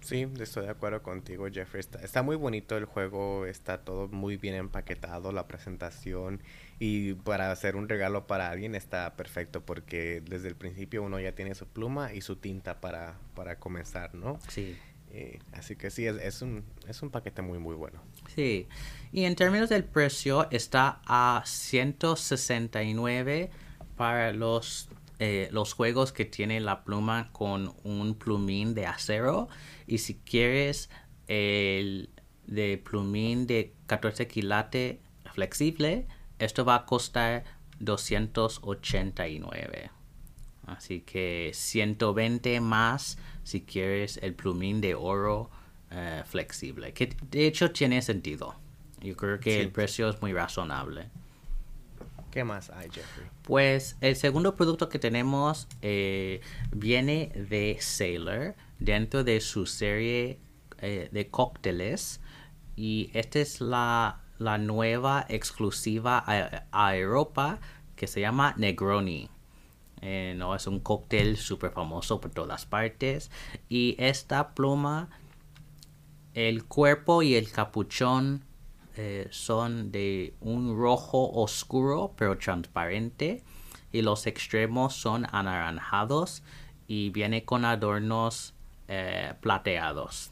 Sí, 0.03 0.27
estoy 0.41 0.65
de 0.65 0.71
acuerdo 0.71 1.03
contigo, 1.03 1.47
Jeffrey. 1.51 1.81
Está, 1.81 2.01
está 2.01 2.23
muy 2.23 2.37
bonito 2.37 2.77
el 2.77 2.85
juego, 2.85 3.47
está 3.47 3.79
todo 3.79 4.09
muy 4.09 4.37
bien 4.37 4.55
empaquetado, 4.55 5.33
la 5.33 5.47
presentación. 5.47 6.43
Y 6.79 7.15
para 7.15 7.51
hacer 7.53 7.77
un 7.77 7.89
regalo 7.89 8.27
para 8.27 8.51
alguien 8.51 8.75
está 8.75 9.15
perfecto 9.17 9.65
porque 9.65 10.23
desde 10.29 10.49
el 10.49 10.57
principio 10.57 11.03
uno 11.03 11.19
ya 11.21 11.33
tiene 11.33 11.55
su 11.55 11.67
pluma 11.67 12.13
y 12.13 12.21
su 12.21 12.37
tinta 12.37 12.81
para, 12.81 13.15
para 13.35 13.59
comenzar, 13.59 14.15
¿no? 14.15 14.39
Sí. 14.49 14.77
Eh, 15.15 15.39
así 15.53 15.77
que 15.77 15.91
sí, 15.91 16.07
es, 16.07 16.17
es, 16.17 16.41
un, 16.43 16.65
es 16.89 17.03
un 17.03 17.11
paquete 17.11 17.43
muy, 17.43 17.59
muy 17.59 17.77
bueno. 17.77 18.01
Sí, 18.35 18.67
y 19.13 19.25
en 19.25 19.37
términos 19.37 19.69
del 19.69 19.85
precio 19.85 20.51
está 20.51 21.03
a 21.07 21.43
169 21.45 23.51
para 23.97 24.33
los, 24.33 24.89
eh, 25.19 25.49
los 25.53 25.75
juegos 25.75 26.13
que 26.13 26.25
tienen 26.25 26.65
la 26.65 26.83
pluma 26.83 27.29
con 27.33 27.75
un 27.85 28.15
plumín 28.15 28.75
de 28.75 28.87
acero 28.87 29.49
y 29.93 29.99
si 29.99 30.15
quieres 30.15 30.89
el 31.29 32.09
de 32.47 32.79
plumín 32.79 33.47
de 33.47 33.75
14 33.87 34.27
quilates 34.27 34.97
flexible, 35.35 36.07
esto 36.39 36.65
va 36.65 36.77
a 36.77 36.87
costar 36.87 37.45
289. 37.79 39.91
Así 40.67 41.01
que 41.01 41.51
120 41.53 42.61
más 42.61 43.19
si 43.45 43.61
quieres 43.63 44.19
el 44.23 44.35
plumín 44.35 44.81
de 44.81 44.95
oro 44.95 45.51
eh, 45.91 46.23
flexible. 46.25 46.95
Que 46.95 47.15
de 47.31 47.47
hecho 47.47 47.71
tiene 47.73 48.01
sentido. 48.01 48.55
Yo 49.03 49.15
creo 49.15 49.41
que 49.41 49.57
Sí. 49.57 49.61
el 49.61 49.71
precio 49.73 50.09
es 50.09 50.23
muy 50.23 50.33
razonable. 50.33 51.11
¿Qué 52.33 52.45
más 52.45 52.71
hay, 52.71 52.89
Jeffrey? 52.91 53.29
Pues 53.43 53.99
el 54.01 54.17
segundo 54.17 54.57
producto 54.57 54.89
que 54.89 54.99
tenemos 54.99 55.69
eh, 55.83 56.41
viene 56.75 57.31
de 57.35 57.77
Sailor 57.79 58.55
dentro 58.79 59.23
de 59.23 59.39
su 59.43 59.67
serie 59.67 60.41
eh, 60.79 61.11
de 61.13 61.29
cócteles 61.29 62.23
y 62.75 63.11
esta 63.13 63.39
es 63.39 63.61
la, 63.61 64.19
nueva 64.39 65.27
exclusiva 65.29 66.25
a, 66.27 66.65
a 66.73 66.97
Europa 66.97 67.61
que 67.97 68.07
se 68.07 68.23
llama 68.23 68.55
Negroni. 68.57 69.29
Eh, 70.01 70.35
no 70.35 70.55
es 70.55 70.67
un 70.67 70.81
cóctel 70.81 71.37
súper 71.37 71.73
famoso 71.73 72.19
por 72.19 72.31
todas 72.31 72.65
partes 72.65 73.31
y 73.69 73.95
esta 73.99 74.55
pluma 74.55 75.11
el 76.33 76.65
cuerpo 76.65 77.23
y 77.23 77.35
el 77.35 77.53
capuchón 77.53 78.43
eh, 78.97 79.29
son 79.31 79.91
de 79.91 80.35
un 80.41 80.77
rojo 80.77 81.31
oscuro 81.33 82.13
pero 82.17 82.37
transparente 82.37 83.43
y 83.91 84.03
los 84.03 84.27
extremos 84.27 84.95
son 84.95 85.27
anaranjados 85.33 86.43
y 86.87 87.09
viene 87.09 87.45
con 87.45 87.65
adornos 87.65 88.55
eh, 88.89 89.33
plateados. 89.41 90.31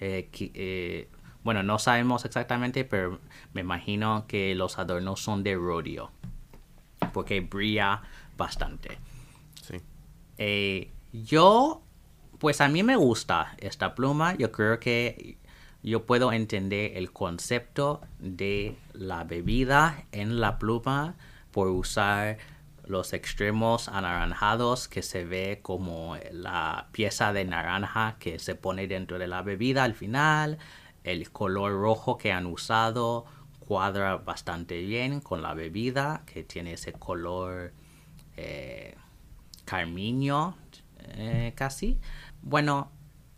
Eh, 0.00 1.08
bueno, 1.44 1.62
no 1.62 1.78
sabemos 1.78 2.24
exactamente, 2.24 2.84
pero 2.84 3.18
me 3.52 3.60
imagino 3.60 4.24
que 4.26 4.54
los 4.54 4.78
adornos 4.78 5.20
son 5.20 5.42
de 5.42 5.56
rodio 5.56 6.10
porque 7.12 7.40
brilla 7.40 8.02
bastante. 8.36 8.98
Sí. 9.62 10.90
Yo, 11.12 11.82
pues 12.38 12.60
a 12.60 12.68
mí 12.68 12.82
me 12.82 12.96
gusta 12.96 13.54
esta 13.58 13.94
pluma. 13.94 14.36
Yo 14.36 14.52
creo 14.52 14.78
que 14.78 15.36
yo 15.82 16.04
puedo 16.04 16.32
entender 16.32 16.96
el 16.96 17.12
concepto 17.12 18.00
de 18.18 18.76
la 18.92 19.24
bebida 19.24 20.04
en 20.12 20.40
la 20.40 20.58
pluma 20.58 21.14
por 21.50 21.68
usar 21.68 22.38
los 22.86 23.12
extremos 23.12 23.88
anaranjados 23.88 24.88
que 24.88 25.02
se 25.02 25.24
ve 25.24 25.60
como 25.62 26.16
la 26.32 26.88
pieza 26.92 27.32
de 27.32 27.44
naranja 27.44 28.16
que 28.18 28.38
se 28.38 28.54
pone 28.56 28.88
dentro 28.88 29.18
de 29.18 29.28
la 29.28 29.42
bebida 29.42 29.84
al 29.84 29.94
final. 29.94 30.58
El 31.04 31.30
color 31.30 31.72
rojo 31.72 32.18
que 32.18 32.32
han 32.32 32.46
usado 32.46 33.24
cuadra 33.60 34.16
bastante 34.16 34.80
bien 34.82 35.20
con 35.20 35.40
la 35.40 35.54
bebida 35.54 36.24
que 36.26 36.42
tiene 36.42 36.72
ese 36.72 36.92
color 36.92 37.72
eh, 38.36 38.96
carminio 39.64 40.56
eh, 41.14 41.52
casi. 41.54 41.98
Bueno, 42.42 42.90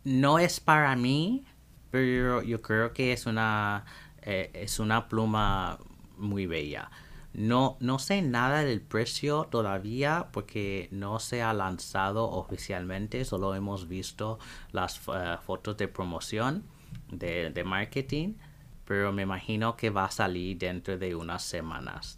no 0.03 0.39
es 0.39 0.59
para 0.59 0.95
mí, 0.95 1.45
pero 1.93 2.41
yo 2.41 2.59
creo 2.63 2.91
que 2.91 3.13
es 3.13 3.27
una, 3.27 3.85
eh, 4.23 4.49
es 4.55 4.79
una 4.79 5.07
pluma 5.07 5.77
muy 6.17 6.47
bella. 6.47 6.89
No, 7.35 7.77
no 7.81 7.99
sé 7.99 8.23
nada 8.23 8.63
del 8.63 8.81
precio 8.81 9.43
todavía 9.51 10.29
porque 10.33 10.87
no 10.89 11.19
se 11.19 11.43
ha 11.43 11.53
lanzado 11.53 12.27
oficialmente, 12.31 13.25
solo 13.25 13.53
hemos 13.53 13.87
visto 13.87 14.39
las 14.71 15.01
eh, 15.07 15.37
fotos 15.45 15.77
de 15.77 15.87
promoción 15.87 16.63
de, 17.11 17.51
de 17.51 17.63
marketing, 17.63 18.37
pero 18.85 19.13
me 19.13 19.21
imagino 19.21 19.77
que 19.77 19.91
va 19.91 20.05
a 20.05 20.11
salir 20.11 20.57
dentro 20.57 20.97
de 20.97 21.13
unas 21.13 21.43
semanas. 21.43 22.17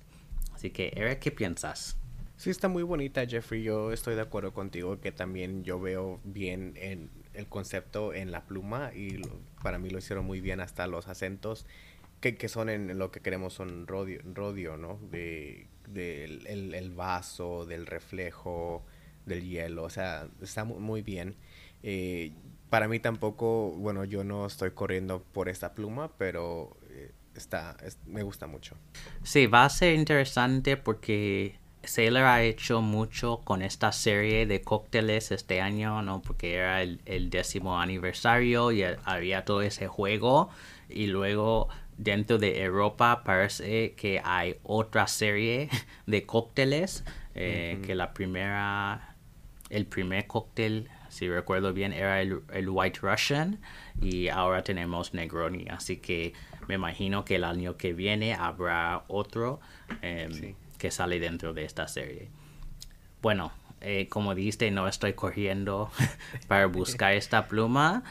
Así 0.54 0.70
que, 0.70 0.94
Eric, 0.96 1.20
¿qué 1.20 1.32
piensas? 1.32 1.98
Sí, 2.38 2.50
está 2.50 2.70
muy 2.70 2.84
bonita, 2.84 3.28
Jeffrey. 3.28 3.62
Yo 3.64 3.92
estoy 3.92 4.16
de 4.16 4.22
acuerdo 4.22 4.54
contigo 4.54 5.02
que 5.02 5.12
también 5.12 5.66
yo 5.66 5.82
veo 5.82 6.22
bien 6.24 6.76
en 6.78 7.10
el 7.36 7.48
concepto 7.48 8.14
en 8.14 8.32
la 8.32 8.46
pluma 8.46 8.92
y 8.94 9.22
para 9.64 9.78
mí 9.80 9.90
lo 9.90 10.00
hicieron 10.00 10.26
muy 10.26 10.42
bien 10.42 10.60
hasta 10.62 10.88
los 10.88 11.08
acentos 11.08 11.66
que, 12.22 12.36
que 12.38 12.50
son 12.50 12.70
en 12.70 12.98
lo 12.98 13.12
que 13.12 13.20
queremos 13.22 13.54
son 13.54 13.88
rodio, 13.88 14.22
rodio 14.34 14.78
¿no? 14.78 15.00
De, 15.12 15.68
del 15.88 16.46
el, 16.48 16.74
el 16.74 16.92
vaso, 16.92 17.66
del 17.66 17.86
reflejo, 17.86 18.86
del 19.26 19.44
hielo, 19.48 19.84
o 19.84 19.90
sea, 19.90 20.28
está 20.42 20.64
mu- 20.66 20.80
muy 20.80 21.02
bien. 21.02 21.36
Eh, 21.84 22.32
para 22.70 22.88
mí 22.88 23.00
tampoco, 23.00 23.72
bueno, 23.78 24.06
yo 24.06 24.24
no 24.24 24.46
estoy 24.48 24.72
corriendo 24.72 25.24
por 25.24 25.50
esta 25.50 25.74
pluma, 25.76 26.12
pero 26.18 26.78
eh, 26.90 27.12
está, 27.36 27.78
es- 27.84 28.00
me 28.08 28.24
gusta 28.24 28.48
mucho. 28.48 28.76
Sí, 29.24 29.48
va 29.48 29.66
a 29.66 29.70
ser 29.70 29.94
interesante 29.96 30.78
porque 30.78 31.60
Sailor 31.88 32.24
ha 32.24 32.44
hecho 32.44 32.82
mucho 32.82 33.42
con 33.44 33.62
esta 33.62 33.92
serie 33.92 34.46
de 34.46 34.62
cócteles 34.62 35.32
este 35.32 35.62
año, 35.62 36.02
¿no? 36.02 36.22
Porque 36.22 36.56
era 36.56 36.82
el, 36.82 37.02
el 37.06 37.30
décimo 37.30 37.80
aniversario 37.80 38.72
y 38.72 38.84
eh, 38.84 38.98
había 39.06 39.46
todo 39.46 39.62
ese 39.62 39.88
juego. 39.88 40.50
Y 40.90 41.08
luego 41.08 41.68
dentro 41.98 42.38
de 42.38 42.62
Europa 42.64 43.24
parece 43.24 43.94
que 43.94 44.22
hay 44.24 44.58
otra 44.64 45.08
serie 45.08 45.70
de 46.06 46.26
cócteles. 46.26 47.04
eh, 47.36 47.80
Que 47.86 47.96
la 47.96 48.14
primera, 48.14 49.16
el 49.70 49.86
primer 49.86 50.28
cóctel, 50.28 50.90
si 51.10 51.28
recuerdo 51.30 51.74
bien, 51.74 51.94
era 51.94 52.22
el, 52.22 52.42
el 52.54 52.70
White 52.70 53.00
Russian. 53.02 53.60
Y 54.02 54.28
ahora 54.30 54.64
tenemos 54.64 55.14
Negroni. 55.14 55.68
Así 55.70 55.98
que 55.98 56.34
me 56.68 56.76
imagino 56.76 57.26
que 57.26 57.36
el 57.36 57.44
año 57.44 57.78
que 57.78 57.94
viene 57.94 58.34
habrá 58.34 59.04
otro 59.08 59.60
em, 60.02 60.32
Sí. 60.34 60.56
Que 60.78 60.92
sale 60.92 61.20
dentro 61.20 61.54
de 61.54 61.66
esta 61.66 61.88
serie. 61.88 62.30
Bueno, 63.22 63.52
eh, 63.82 64.08
como 64.10 64.36
dijiste, 64.36 64.72
no 64.72 64.88
estoy 64.88 65.14
corriendo 65.14 65.92
para 66.48 66.68
buscar 66.68 67.14
esta 67.14 67.48
pluma, 67.48 68.04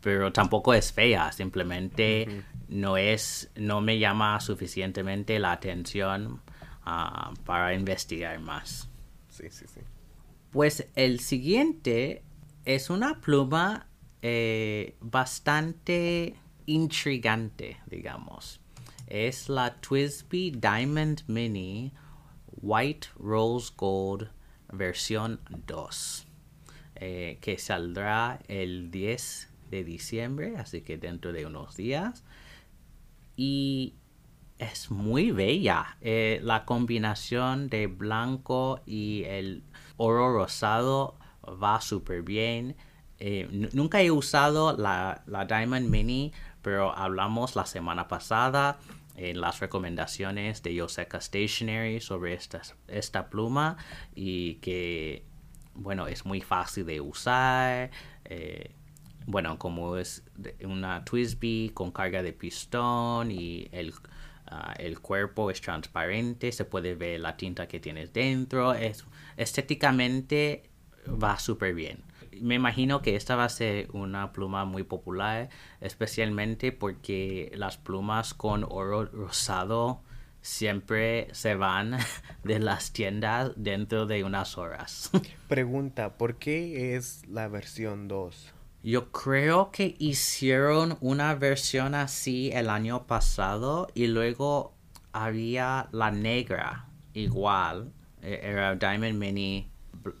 pero 0.00 0.32
tampoco 0.32 0.74
es 0.74 0.92
fea, 0.92 1.32
simplemente 1.32 2.44
no 2.68 2.96
es, 2.96 3.50
no 3.54 3.80
me 3.80 3.98
llama 3.98 4.40
suficientemente 4.40 5.38
la 5.38 5.52
atención 5.52 6.40
ah, 6.84 7.32
para 7.44 7.74
investigar 7.74 8.38
más. 8.40 8.88
Sí, 9.28 9.44
sí, 9.50 9.64
sí. 9.72 9.80
Pues 10.50 10.88
el 10.96 11.20
siguiente 11.20 12.22
es 12.64 12.90
una 12.90 13.20
pluma 13.20 13.86
eh, 14.22 14.96
bastante 15.00 16.36
intrigante, 16.66 17.78
digamos. 17.86 18.61
Es 19.06 19.48
la 19.48 19.80
Twisby 19.80 20.52
Diamond 20.52 21.22
Mini 21.26 21.92
White 22.60 23.08
Rose 23.18 23.72
Gold 23.76 24.30
versión 24.72 25.40
2, 25.66 26.26
eh, 26.96 27.38
que 27.40 27.58
saldrá 27.58 28.40
el 28.48 28.90
10 28.90 29.50
de 29.70 29.84
diciembre, 29.84 30.56
así 30.56 30.80
que 30.82 30.96
dentro 30.98 31.32
de 31.32 31.44
unos 31.46 31.76
días. 31.76 32.24
Y 33.36 33.94
es 34.58 34.90
muy 34.90 35.30
bella. 35.30 35.96
Eh, 36.00 36.40
la 36.42 36.64
combinación 36.64 37.68
de 37.68 37.86
blanco 37.86 38.80
y 38.86 39.24
el 39.24 39.62
oro 39.96 40.32
rosado 40.32 41.16
va 41.62 41.80
súper 41.80 42.22
bien. 42.22 42.76
Eh, 43.18 43.48
nu- 43.50 43.68
nunca 43.72 44.00
he 44.02 44.10
usado 44.10 44.76
la, 44.76 45.22
la 45.26 45.44
Diamond 45.44 45.88
Mini, 45.88 46.32
pero 46.62 46.96
hablamos 46.96 47.56
la 47.56 47.66
semana 47.66 48.08
pasada 48.08 48.78
en 49.16 49.40
las 49.40 49.60
recomendaciones 49.60 50.62
de 50.62 50.74
Yoseka 50.74 51.20
Stationery 51.20 52.00
sobre 52.00 52.34
esta, 52.34 52.62
esta 52.88 53.28
pluma 53.28 53.76
y 54.14 54.54
que, 54.56 55.24
bueno, 55.74 56.06
es 56.06 56.24
muy 56.24 56.40
fácil 56.40 56.86
de 56.86 57.00
usar. 57.00 57.90
eh, 58.24 58.74
bueno, 59.26 59.58
como 59.58 59.96
es 59.96 60.24
una 60.64 61.04
Twisby 61.04 61.70
con 61.74 61.92
carga 61.92 62.22
de 62.22 62.32
pistón 62.32 63.30
y 63.30 63.68
el, 63.72 63.94
ah, 64.46 64.74
el 64.78 65.00
cuerpo 65.00 65.50
es 65.50 65.60
transparente, 65.60 66.52
se 66.52 66.64
puede 66.64 66.94
ver 66.94 67.20
la 67.20 67.36
tinta 67.36 67.68
que 67.68 67.80
tienes 67.80 68.12
dentro, 68.12 68.74
es, 68.74 69.04
estéticamente 69.36 70.64
va 71.06 71.38
súper 71.38 71.74
bien. 71.74 72.02
Me 72.40 72.54
imagino 72.54 73.02
que 73.02 73.16
esta 73.16 73.36
va 73.36 73.44
a 73.44 73.48
ser 73.48 73.88
una 73.92 74.32
pluma 74.32 74.64
muy 74.64 74.82
popular, 74.84 75.48
especialmente 75.80 76.72
porque 76.72 77.52
las 77.54 77.76
plumas 77.76 78.34
con 78.34 78.64
oro 78.64 79.04
rosado 79.04 80.00
siempre 80.40 81.28
se 81.32 81.54
van 81.54 81.96
de 82.44 82.58
las 82.58 82.92
tiendas 82.92 83.52
dentro 83.56 84.06
de 84.06 84.24
unas 84.24 84.58
horas. 84.58 85.10
Pregunta, 85.48 86.16
¿por 86.18 86.36
qué 86.36 86.96
es 86.96 87.22
la 87.28 87.48
versión 87.48 88.08
2? 88.08 88.52
Yo 88.82 89.12
creo 89.12 89.70
que 89.70 89.94
hicieron 90.00 90.96
una 91.00 91.34
versión 91.36 91.94
así 91.94 92.50
el 92.52 92.68
año 92.68 93.06
pasado 93.06 93.86
y 93.94 94.08
luego 94.08 94.74
había 95.12 95.88
la 95.92 96.10
negra 96.10 96.88
igual. 97.14 97.92
eh, 98.22 98.40
Era 98.42 98.74
Diamond 98.74 99.14
Mini 99.14 99.70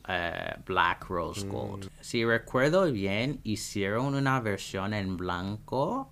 eh, 0.08 0.54
Black 0.66 1.04
Rose 1.08 1.46
Gold. 1.46 1.90
Si 2.00 2.24
recuerdo 2.24 2.90
bien, 2.90 3.40
hicieron 3.44 4.14
una 4.14 4.40
versión 4.40 4.94
en 4.94 5.16
blanco 5.16 6.10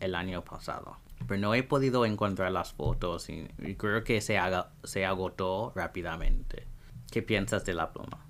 el 0.00 0.14
año 0.14 0.42
pasado. 0.44 0.96
Pero 1.26 1.40
no 1.40 1.54
he 1.54 1.62
podido 1.62 2.04
encontrar 2.06 2.50
las 2.52 2.72
fotos 2.72 3.28
y, 3.28 3.46
y 3.58 3.74
creo 3.74 4.02
que 4.04 4.20
se, 4.20 4.38
haga- 4.38 4.70
se 4.84 5.04
agotó 5.04 5.72
rápidamente. 5.76 6.66
¿Qué 7.10 7.22
piensas 7.22 7.64
de 7.64 7.74
la 7.74 7.92
pluma? 7.92 8.24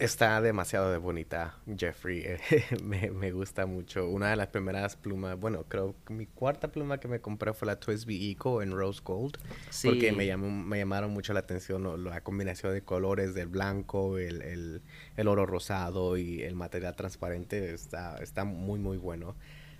Está 0.00 0.40
demasiado 0.40 0.90
de 0.90 0.98
bonita, 0.98 1.56
Jeffrey. 1.78 2.22
eh, 2.24 2.40
me, 2.82 3.10
me 3.12 3.30
gusta 3.30 3.64
mucho. 3.64 4.08
Una 4.08 4.28
de 4.30 4.36
las 4.36 4.48
primeras 4.48 4.96
plumas, 4.96 5.38
bueno, 5.38 5.64
creo 5.68 5.94
que 6.04 6.12
mi 6.12 6.26
cuarta 6.26 6.72
pluma 6.72 6.98
que 6.98 7.06
me 7.06 7.20
compré 7.20 7.54
fue 7.54 7.66
la 7.66 7.78
Twisby 7.78 8.32
Eco 8.32 8.60
en 8.60 8.72
Rose 8.72 9.00
Gold. 9.04 9.38
Porque 9.84 10.10
Sí. 10.10 10.16
me, 10.16 10.26
llamó, 10.26 10.50
me 10.50 10.78
llamaron 10.78 11.12
mucho 11.12 11.32
la 11.32 11.40
atención 11.40 12.02
la 12.04 12.22
combinación 12.22 12.72
de 12.74 12.82
colores 12.82 13.34
del 13.34 13.46
blanco, 13.46 14.18
el, 14.18 14.42
el, 14.42 14.82
el 15.16 15.28
oro 15.28 15.46
rosado 15.46 16.16
y 16.16 16.42
el 16.42 16.56
material 16.56 16.96
transparente. 16.96 17.72
Está, 17.72 18.16
está 18.18 18.44
muy, 18.44 18.80
muy 18.80 18.96
bueno. 18.98 19.36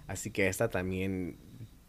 Así 0.07 0.31
que 0.31 0.47
esta 0.47 0.69
también, 0.69 1.39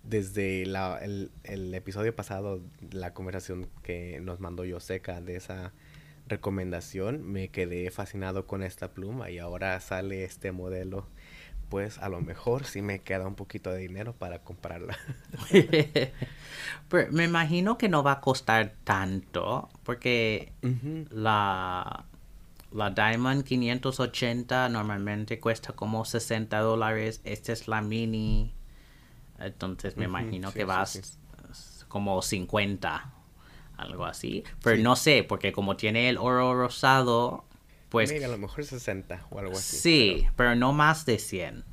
desde 0.02 0.66
la- 0.66 0.98
el, 0.98 1.30
el 1.44 1.72
episodio 1.76 2.16
pasado, 2.16 2.60
la 2.92 3.14
conversación 3.14 3.70
que 3.84 4.20
nos 4.22 4.40
mandó 4.40 4.66
Yoseca 4.66 5.22
de 5.22 5.36
esa 5.36 5.74
recomendación, 6.28 7.24
me 7.24 7.50
quedé 7.50 7.90
fascinado 7.92 8.48
con 8.48 8.64
esta 8.64 8.92
pluma 8.92 9.30
y 9.30 9.40
ahora 9.40 9.80
sale 9.80 10.24
este 10.24 10.52
modelo. 10.52 11.08
Pues 11.70 11.98
a 11.98 12.10
lo 12.10 12.22
mejor 12.22 12.66
sí 12.66 12.84
me 12.84 13.00
queda 13.00 13.28
un 13.28 13.36
poquito 13.36 13.72
de 13.72 13.80
dinero 13.80 14.14
para 14.14 14.40
comprarla. 14.40 14.98
Pero 16.90 17.12
me 17.12 17.24
imagino 17.24 17.78
que 17.78 17.90
no 17.90 18.04
va 18.04 18.14
a 18.14 18.22
costar 18.22 18.76
tanto 18.84 19.70
porque 19.84 20.54
la, 21.10 22.06
la 22.72 22.90
Diamond 22.92 23.44
580 23.44 24.70
normalmente 24.70 25.40
cuesta 25.40 25.74
como 25.74 26.06
60 26.06 26.60
dólares. 26.60 27.22
Esta 27.24 27.52
es 27.52 27.68
la 27.68 27.82
mini. 27.82 28.54
Entonces 29.40 29.98
me 29.98 30.06
imagino 30.06 30.52
sí, 30.52 30.60
que 30.60 30.66
va 30.66 30.86
sí, 30.86 31.00
a 31.00 31.04
sí. 31.54 31.86
como 31.88 32.22
50, 32.22 33.15
algo 33.78 34.06
así. 34.06 34.44
Pero 34.64 34.78
Sí. 34.78 34.84
no 34.84 34.96
sé, 34.96 35.24
porque 35.24 35.52
como 35.52 35.76
tiene 35.78 36.10
el 36.10 36.18
oro 36.18 36.54
rosado, 36.56 37.46
pues 37.90 38.12
Mira, 38.12 38.28
a 38.28 38.30
lo 38.30 38.38
mejor 38.38 38.64
60 38.66 39.26
o 39.30 39.40
algo 39.40 39.54
así. 39.54 39.78
sí, 39.78 40.28
pero 40.36 40.56
no 40.56 40.74
más 40.74 41.06
de 41.06 41.20
100. 41.20 41.64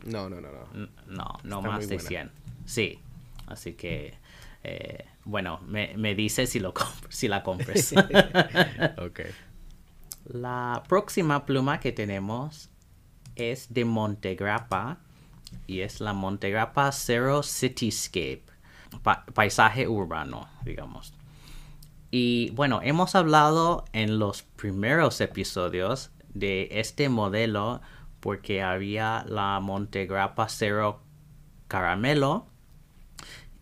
pero- 0.00 0.28
No, 0.28 0.28
no, 0.30 0.40
no, 0.40 0.48
no. 0.52 0.88
No, 1.06 1.38
no 1.44 1.56
Está 1.58 1.70
más 1.70 1.88
de 1.88 1.94
buena. 1.96 2.08
100. 2.08 2.30
Sí. 2.64 3.00
Así 3.46 3.72
que, 3.74 4.14
eh, 4.64 5.04
bueno, 5.24 5.60
me, 5.66 5.94
me 5.96 6.14
dice 6.14 6.46
si, 6.46 6.58
lo 6.60 6.74
si 7.08 7.28
la 7.28 7.42
compres. 7.42 7.92
ok. 8.98 9.20
la 10.28 10.82
próxima 10.88 11.46
pluma 11.46 11.78
que 11.80 11.92
tenemos 11.92 12.68
es 13.36 13.72
de 13.72 13.84
Montegrappa 13.84 14.98
y 15.68 15.80
es 15.80 16.00
la 16.00 16.12
Montegrappa 16.12 16.90
Zero 16.92 17.42
Cityscape, 17.44 18.42
pa- 19.02 19.24
paisaje 19.34 19.86
urbano, 19.86 20.48
digamos. 20.64 21.14
Y 22.18 22.48
bueno, 22.54 22.80
hemos 22.82 23.14
hablado 23.14 23.84
en 23.92 24.18
los 24.18 24.42
primeros 24.42 25.20
episodios 25.20 26.12
de 26.32 26.66
este 26.70 27.10
modelo 27.10 27.82
porque 28.20 28.62
había 28.62 29.26
la 29.28 29.60
Montegrappa 29.60 30.48
Zero 30.48 31.02
Caramelo 31.68 32.46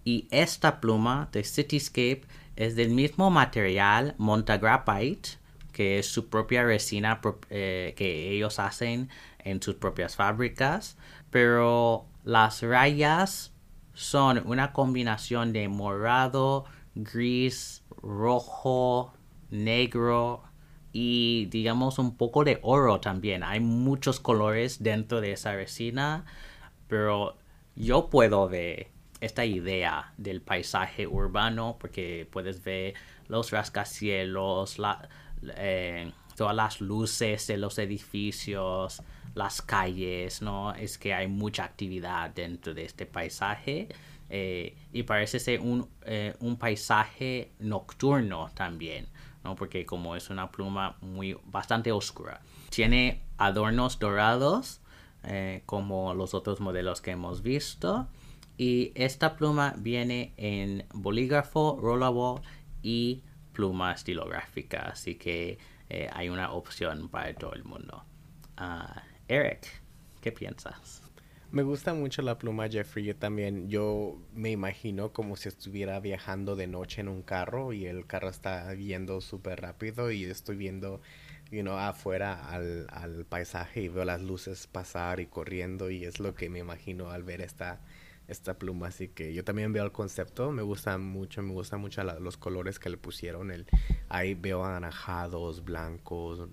y 0.04 0.28
esta 0.30 0.80
pluma 0.80 1.30
de 1.32 1.42
Cityscape 1.42 2.22
es 2.54 2.76
del 2.76 2.90
mismo 2.90 3.28
material 3.28 4.14
Montagraphite, 4.18 5.30
que 5.72 5.98
es 5.98 6.06
su 6.06 6.28
propia 6.28 6.62
resina 6.62 7.20
eh, 7.50 7.92
que 7.96 8.30
ellos 8.30 8.60
hacen 8.60 9.08
en 9.40 9.60
sus 9.60 9.74
propias 9.74 10.14
fábricas, 10.14 10.96
pero 11.30 12.06
las 12.22 12.62
rayas 12.62 13.52
son 13.94 14.44
una 14.46 14.72
combinación 14.72 15.52
de 15.52 15.66
morado, 15.66 16.66
gris, 16.94 17.82
rojo, 18.04 19.12
negro 19.50 20.42
y 20.92 21.46
digamos 21.46 21.98
un 21.98 22.16
poco 22.16 22.44
de 22.44 22.60
oro 22.62 23.00
también. 23.00 23.42
Hay 23.42 23.60
muchos 23.60 24.20
colores 24.20 24.82
dentro 24.82 25.20
de 25.20 25.32
esa 25.32 25.54
resina, 25.54 26.24
pero 26.86 27.36
yo 27.74 28.10
puedo 28.10 28.48
ver 28.48 28.88
esta 29.20 29.44
idea 29.44 30.12
del 30.18 30.42
paisaje 30.42 31.06
urbano, 31.06 31.76
porque 31.80 32.28
puedes 32.30 32.62
ver 32.62 32.94
los 33.26 33.50
rascacielos, 33.50 34.78
la, 34.78 35.08
eh, 35.56 36.12
todas 36.36 36.54
las 36.54 36.80
luces 36.80 37.46
de 37.46 37.56
los 37.56 37.78
edificios, 37.78 39.02
las 39.34 39.62
calles, 39.62 40.42
¿no? 40.42 40.74
Es 40.74 40.98
que 40.98 41.14
hay 41.14 41.26
mucha 41.26 41.64
actividad 41.64 42.30
dentro 42.30 42.74
de 42.74 42.84
este 42.84 43.06
paisaje. 43.06 43.88
Eh, 44.30 44.76
y 44.92 45.02
parece 45.02 45.38
ser 45.38 45.60
un, 45.60 45.88
eh, 46.06 46.34
un, 46.40 46.56
paisaje 46.56 47.52
nocturno 47.58 48.50
también, 48.54 49.06
¿no? 49.44 49.54
Porque 49.54 49.84
como 49.84 50.16
es 50.16 50.30
una 50.30 50.50
pluma 50.50 50.96
muy 51.00 51.36
bastante 51.44 51.92
oscura. 51.92 52.40
Tiene 52.70 53.22
adornos 53.36 53.98
dorados, 53.98 54.80
eh, 55.24 55.62
como 55.66 56.14
los 56.14 56.34
otros 56.34 56.60
modelos 56.60 57.00
que 57.00 57.12
hemos 57.12 57.42
visto. 57.42 58.08
Y 58.56 58.92
esta 58.94 59.36
pluma 59.36 59.74
viene 59.76 60.32
en 60.36 60.86
bolígrafo, 60.94 61.78
rollable 61.80 62.42
y 62.82 63.22
pluma 63.52 63.92
estilográfica. 63.92 64.80
Así 64.92 65.16
que 65.16 65.58
hay 66.12 66.28
una 66.28 66.52
opción 66.52 67.08
para 67.08 67.32
todo 67.34 67.52
el 67.52 67.62
mundo. 67.62 68.04
Uh, 68.58 69.00
Eric, 69.28 69.66
¿qué 70.20 70.32
piensas? 70.32 71.03
Me 71.54 71.62
gusta 71.62 71.94
mucho 71.94 72.20
la 72.20 72.36
pluma 72.36 72.68
Jeffrey. 72.68 73.04
Yo 73.04 73.14
también, 73.14 73.68
yo 73.68 74.20
me 74.34 74.50
imagino 74.50 75.12
como 75.12 75.36
si 75.36 75.48
estuviera 75.48 76.00
viajando 76.00 76.56
de 76.56 76.66
noche 76.66 77.00
en 77.00 77.06
un 77.06 77.22
carro 77.22 77.72
y 77.72 77.86
el 77.86 78.08
carro 78.08 78.28
está 78.28 78.72
viendo 78.72 79.20
súper 79.20 79.60
rápido 79.60 80.10
y 80.10 80.24
estoy 80.24 80.56
viendo, 80.56 81.00
you 81.52 81.62
know, 81.62 81.78
afuera 81.78 82.48
al, 82.50 82.88
al, 82.90 83.24
paisaje 83.24 83.82
y 83.82 83.88
veo 83.88 84.04
las 84.04 84.20
luces 84.20 84.66
pasar 84.66 85.20
y 85.20 85.26
corriendo 85.26 85.90
y 85.90 86.04
es 86.04 86.18
lo 86.18 86.34
que 86.34 86.50
me 86.50 86.58
imagino 86.58 87.10
al 87.10 87.22
ver 87.22 87.40
esta, 87.40 87.80
esta 88.26 88.58
pluma. 88.58 88.88
Así 88.88 89.06
que 89.06 89.32
yo 89.32 89.44
también 89.44 89.72
veo 89.72 89.84
el 89.84 89.92
concepto. 89.92 90.50
Me 90.50 90.62
gusta 90.62 90.98
mucho, 90.98 91.40
me 91.40 91.52
gustan 91.52 91.80
mucho 91.80 92.02
los 92.02 92.36
colores 92.36 92.80
que 92.80 92.90
le 92.90 92.96
pusieron. 92.96 93.52
El, 93.52 93.66
ahí 94.08 94.34
veo 94.34 94.64
anaranjados, 94.64 95.64
blancos, 95.64 96.48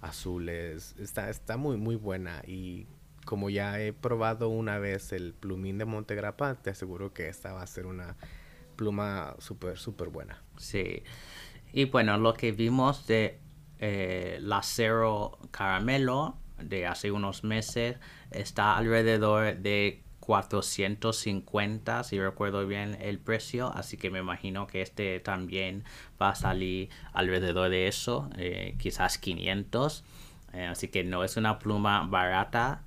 azules. 0.00 0.94
Está, 0.98 1.28
está 1.28 1.58
muy, 1.58 1.76
muy 1.76 1.96
buena. 1.96 2.42
Y 2.46 2.86
como 3.26 3.50
ya 3.50 3.78
he 3.78 3.92
probado 3.92 4.48
una 4.48 4.78
vez 4.78 5.12
el 5.12 5.34
plumín 5.34 5.76
de 5.76 5.84
Montegrappa, 5.84 6.54
te 6.54 6.70
aseguro 6.70 7.12
que 7.12 7.28
esta 7.28 7.52
va 7.52 7.60
a 7.60 7.66
ser 7.66 7.84
una 7.84 8.16
pluma 8.76 9.34
súper, 9.38 9.76
súper 9.76 10.08
buena. 10.08 10.42
Sí. 10.56 11.02
Y 11.72 11.86
bueno, 11.86 12.16
lo 12.16 12.32
que 12.32 12.52
vimos 12.52 13.06
de 13.06 13.40
eh, 13.80 14.40
Caramelo 15.50 16.38
de 16.62 16.86
hace 16.86 17.10
unos 17.10 17.44
meses 17.44 17.96
está 18.30 18.76
alrededor 18.76 19.58
de 19.58 20.02
450, 20.20 22.04
si 22.04 22.18
recuerdo 22.18 22.66
bien 22.66 22.96
el 23.00 23.18
precio, 23.18 23.72
así 23.74 23.96
que 23.96 24.10
me 24.10 24.20
imagino 24.20 24.66
que 24.66 24.82
este 24.82 25.20
también 25.20 25.84
va 26.20 26.30
a 26.30 26.34
salir 26.34 26.90
alrededor 27.12 27.70
de 27.70 27.88
eso, 27.88 28.30
eh, 28.36 28.76
quizás 28.78 29.18
500. 29.18 30.04
Eh, 30.52 30.64
así 30.64 30.88
que 30.88 31.04
no 31.04 31.22
es 31.22 31.36
una 31.36 31.58
pluma 31.58 32.06
barata 32.06 32.85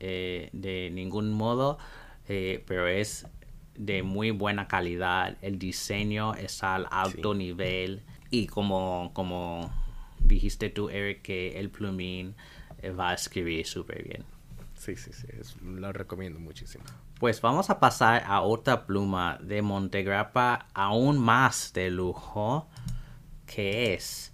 eh, 0.00 0.50
de 0.52 0.90
ningún 0.90 1.32
modo, 1.32 1.78
pero 2.26 2.86
es 2.86 3.26
de 3.74 4.02
muy 4.04 4.30
buena 4.30 4.68
calidad. 4.68 5.36
El 5.42 5.58
diseño 5.58 6.34
es 6.34 6.62
al 6.62 6.86
alto 6.90 7.34
nivel 7.34 8.02
y 8.30 8.46
como, 8.46 9.10
como 9.14 9.72
dijiste 10.20 10.70
tú, 10.70 10.90
Eric, 10.90 11.22
que 11.22 11.58
el 11.58 11.70
plumín 11.70 12.36
va 12.98 13.10
a 13.10 13.14
escribir 13.14 13.66
súper 13.66 14.04
bien. 14.04 14.24
Sí, 14.80 14.96
sí, 14.96 15.12
sí, 15.12 15.26
lo 15.62 15.92
recomiendo 15.92 16.40
muchísimo. 16.40 16.84
Pues 17.18 17.42
vamos 17.42 17.68
a 17.68 17.78
pasar 17.80 18.24
a 18.26 18.40
otra 18.40 18.86
pluma 18.86 19.38
de 19.42 19.60
Montegrappa 19.60 20.68
aún 20.72 21.18
más 21.18 21.74
de 21.74 21.90
lujo, 21.90 22.66
que 23.44 23.92
es 23.92 24.32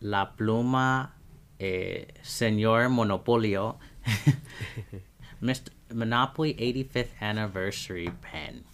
la 0.00 0.32
pluma 0.36 1.16
eh, 1.58 2.14
Señor 2.22 2.88
Monopolio 2.88 3.78
Monopoly 5.94 6.54
85th 6.56 7.08
Anniversary 7.20 8.10
Pen. 8.20 8.64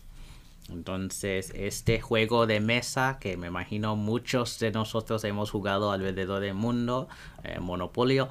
Entonces, 0.70 1.52
este 1.54 2.00
juego 2.00 2.46
de 2.46 2.60
mesa 2.60 3.18
que 3.20 3.36
me 3.36 3.48
imagino 3.48 3.96
muchos 3.96 4.58
de 4.58 4.70
nosotros 4.70 5.24
hemos 5.24 5.50
jugado 5.50 5.90
alrededor 5.90 6.40
del 6.40 6.54
mundo, 6.54 7.08
eh, 7.42 7.58
Monopolio, 7.58 8.30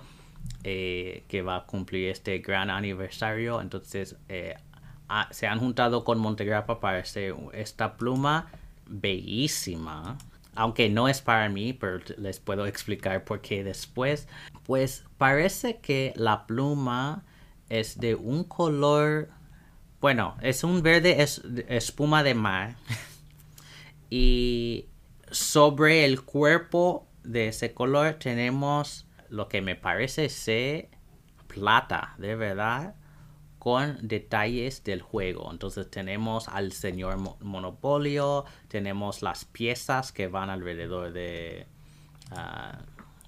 eh, 0.64 1.24
que 1.28 1.42
va 1.42 1.58
a 1.58 1.66
cumplir 1.66 2.10
este 2.10 2.40
gran 2.40 2.70
aniversario. 2.70 3.62
Entonces 3.62 4.16
eh, 4.30 4.56
se 5.32 5.48
han 5.48 5.60
juntado 5.60 6.04
con 6.04 6.20
Montegrappa 6.20 6.80
para 6.80 7.00
hacer 7.00 7.36
esta 7.54 7.98
pluma 7.98 8.48
bellísima. 8.86 10.18
Aunque 10.60 10.90
no 10.90 11.08
es 11.08 11.22
para 11.22 11.48
mí, 11.48 11.72
pero 11.72 12.00
les 12.18 12.42
puedo 12.42 12.66
explicar 12.66 13.24
por 13.24 13.40
qué 13.40 13.64
después. 13.64 14.28
Pues 14.64 15.06
parece 15.18 15.80
que 15.80 16.12
la 16.18 16.46
pluma 16.48 17.24
es 17.70 17.98
de 17.98 18.16
un 18.16 18.44
color. 18.44 19.30
Bueno, 20.02 20.36
es 20.42 20.66
un 20.66 20.82
verde 20.84 21.22
es, 21.22 21.42
espuma 21.70 22.24
de 22.24 22.34
mar. 22.34 22.76
y 24.10 24.88
sobre 25.32 26.04
el 26.04 26.24
cuerpo 26.24 27.08
de 27.24 27.48
ese 27.48 27.74
color 27.74 28.16
tenemos 28.16 29.08
lo 29.30 29.48
que 29.48 29.62
me 29.62 29.78
parece 29.78 30.28
ser 30.28 30.90
plata, 31.48 32.16
de 32.18 32.36
verdad, 32.36 32.96
con 33.60 33.98
detalles 34.02 34.84
del 34.86 35.02
juego. 35.02 35.52
Entonces 35.52 35.92
tenemos 35.92 36.48
al 36.48 36.72
señor 36.72 37.18
Monopolio, 37.42 38.46
tenemos 38.70 39.22
las 39.22 39.46
piezas 39.46 40.12
que 40.14 40.28
van 40.28 40.50
alrededor 40.50 41.12
de, 41.12 41.68
ah, 42.32 42.80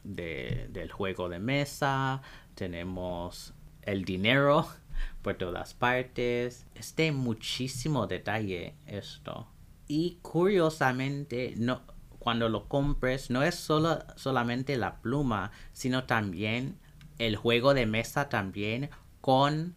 de, 0.04 0.70
del 0.72 0.92
juego 0.92 1.28
de 1.28 1.40
mesa, 1.40 2.22
tenemos 2.56 3.54
el 3.82 4.06
dinero 4.06 4.68
por 5.22 5.36
todas 5.36 5.74
partes. 5.74 6.66
Es 6.76 6.96
de 6.96 7.12
muchísimo 7.12 8.08
detalle 8.08 8.76
esto. 8.88 9.48
Y 9.88 10.20
curiosamente, 10.22 11.56
no, 11.58 11.82
cuando 12.20 12.48
lo 12.48 12.70
compres 12.70 13.30
no 13.30 13.44
es 13.44 13.56
solo, 13.56 14.00
solamente 14.16 14.78
la 14.78 15.02
pluma, 15.02 15.52
sino 15.74 16.06
también 16.06 16.80
el 17.18 17.36
juego 17.36 17.74
de 17.74 17.86
mesa 17.86 18.30
también 18.30 18.90
con 19.20 19.76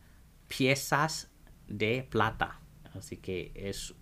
piezas 0.57 1.31
de 1.69 2.07
plata. 2.09 2.61
Así 2.95 3.17
que 3.17 3.53
es 3.55 3.95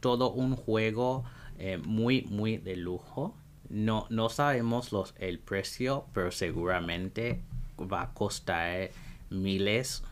todo 0.00 0.32
un 0.32 0.56
juego 0.56 1.24
eh, 1.58 1.78
muy, 1.78 2.22
muy 2.30 2.56
de 2.58 2.76
lujo. 2.76 3.36
No, 3.68 4.06
no 4.10 4.28
sabemos 4.28 4.92
los, 4.92 5.14
el 5.18 5.38
precio, 5.38 6.06
pero 6.14 6.30
seguramente 6.30 7.42
va 7.78 8.02
a 8.02 8.14
costar 8.14 8.90
miles 9.30 10.02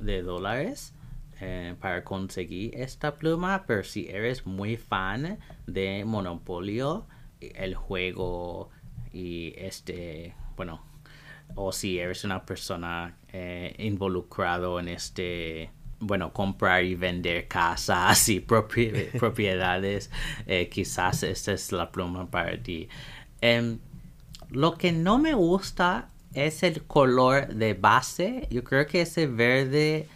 de 0.00 0.22
dólares. 0.22 0.94
Eh, 1.40 1.76
para 1.80 2.02
conseguir 2.02 2.74
esta 2.74 3.14
pluma, 3.14 3.62
pero 3.64 3.84
si 3.84 4.08
eres 4.08 4.44
muy 4.44 4.76
fan 4.76 5.38
de 5.68 6.04
Monopolio, 6.04 7.06
el 7.40 7.76
juego 7.76 8.70
y 9.12 9.54
este, 9.56 10.34
bueno, 10.56 10.82
o 11.54 11.72
si 11.72 11.98
eres 11.98 12.24
una 12.24 12.44
persona 12.44 13.16
eh, 13.32 13.74
involucrado 13.78 14.80
en 14.80 14.88
este, 14.88 15.70
bueno, 16.00 16.32
comprar 16.32 16.84
y 16.84 16.94
vender 16.94 17.48
casas 17.48 18.28
y 18.28 18.40
propiedades, 19.18 20.10
eh, 20.46 20.68
quizás 20.68 21.22
esta 21.22 21.52
es 21.52 21.72
la 21.72 21.90
pluma 21.90 22.30
para 22.30 22.62
ti. 22.62 22.88
Em, 23.40 23.78
lo 24.50 24.76
que 24.76 24.92
no 24.92 25.18
me 25.18 25.34
gusta 25.34 26.08
es 26.34 26.62
el 26.62 26.84
color 26.84 27.48
de 27.48 27.74
base. 27.74 28.46
Yo 28.50 28.64
creo 28.64 28.86
que 28.86 29.02
ese 29.02 29.26
verde 29.26 30.08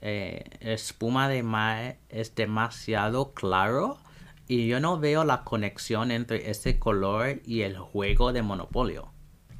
eh, 0.00 0.44
espuma 0.60 1.28
de 1.28 1.42
mar 1.42 1.96
es 2.08 2.34
demasiado 2.34 3.32
claro 3.32 3.98
y 4.46 4.66
yo 4.68 4.80
no 4.80 4.98
veo 4.98 5.24
la 5.24 5.44
conexión 5.44 6.10
entre 6.10 6.50
ese 6.50 6.78
color 6.78 7.40
y 7.44 7.62
el 7.62 7.76
juego 7.78 8.32
de 8.32 8.42
Monopolio. 8.42 9.10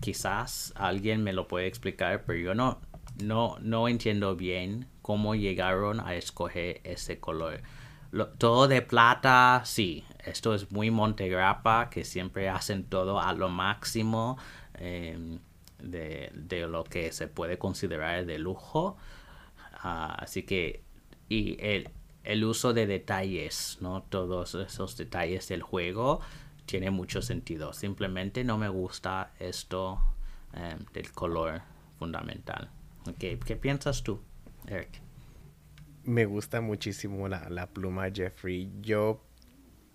Quizás 0.01 0.73
alguien 0.77 1.23
me 1.23 1.33
lo 1.33 1.49
puede 1.49 1.67
explicar, 1.67 2.25
pero 2.25 2.39
yo 2.39 2.55
no, 2.55 2.81
no, 3.23 3.57
no 3.61 3.89
entiendo 3.89 4.37
bien 4.37 4.87
cómo 5.03 5.35
llegaron 5.35 6.01
a 6.01 6.15
escoger 6.15 6.81
ese 6.85 7.19
color. 7.19 7.63
todo 8.39 8.69
de 8.69 8.83
plata, 8.83 9.63
sí, 9.65 10.05
esto 10.25 10.55
es 10.55 10.71
muy 10.71 10.91
Montegrappa, 10.91 11.91
que 11.91 12.05
siempre 12.05 12.49
hacen 12.49 12.85
todo 12.85 13.21
a 13.21 13.33
lo 13.33 13.49
máximo 13.49 14.39
em, 14.75 15.39
de, 15.79 16.31
lo 16.69 16.85
que 16.85 17.13
se 17.13 17.27
puede 17.27 17.59
considerar 17.59 18.27
de 18.27 18.39
lujo. 18.39 18.97
Ah, 19.83 20.17
así 20.19 20.43
que, 20.43 20.83
y 21.29 21.57
el, 21.61 21.91
el, 22.25 22.45
uso 22.45 22.73
de 22.73 22.87
detalles, 22.87 23.79
¿no? 23.81 24.03
Todos 24.03 24.55
esos 24.55 24.97
detalles 24.97 25.49
del 25.49 25.63
juego 25.63 26.21
tiene 26.69 26.91
mucho 26.91 27.23
sentido. 27.23 27.73
Simplemente 27.73 28.45
no 28.45 28.59
me 28.59 28.69
gusta 28.69 29.33
esto 29.41 30.01
em, 30.53 30.79
del 30.93 31.11
color 31.13 31.63
fundamental. 31.99 32.71
Okay. 33.09 33.39
¿Qué 33.39 33.57
piensas 33.57 34.03
tú, 34.03 34.21
Eric? 34.67 35.01
Me 36.05 36.27
gusta 36.27 36.61
muchísimo 36.61 37.27
la, 37.27 37.49
la 37.49 37.67
pluma 37.67 38.11
Jeffrey. 38.13 38.71
Yo 38.83 39.25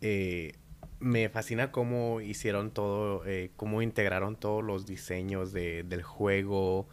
eh, 0.02 0.54
me 1.00 1.30
fascina 1.30 1.72
cómo 1.72 2.22
hicieron 2.22 2.72
todo, 2.72 3.24
eh, 3.26 3.52
cómo 3.56 3.84
integraron 3.84 4.36
todos 4.36 4.64
los 4.64 4.88
diseños 4.88 5.54
de, 5.54 5.84
del 5.84 6.02
juego, 6.02 6.88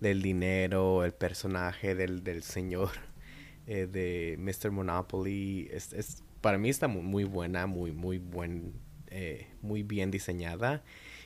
del 0.00 0.20
dinero, 0.20 1.02
el 1.04 1.12
personaje 1.12 1.94
del, 1.94 2.22
del 2.22 2.42
señor 2.42 2.90
eh, 3.66 3.86
de 3.86 4.36
Mr. 4.38 4.70
Monopoly. 4.70 5.68
Es, 5.72 5.94
es, 5.94 6.22
para 6.42 6.58
mí 6.58 6.68
está 6.68 6.88
muy, 6.88 7.24
buena, 7.24 7.66
muy, 7.66 7.92
muy 7.92 8.18
buen, 8.18 8.74
eh, 9.16 9.46
muy 9.62 9.84
bien 9.84 10.10
diseñada. 10.10 10.82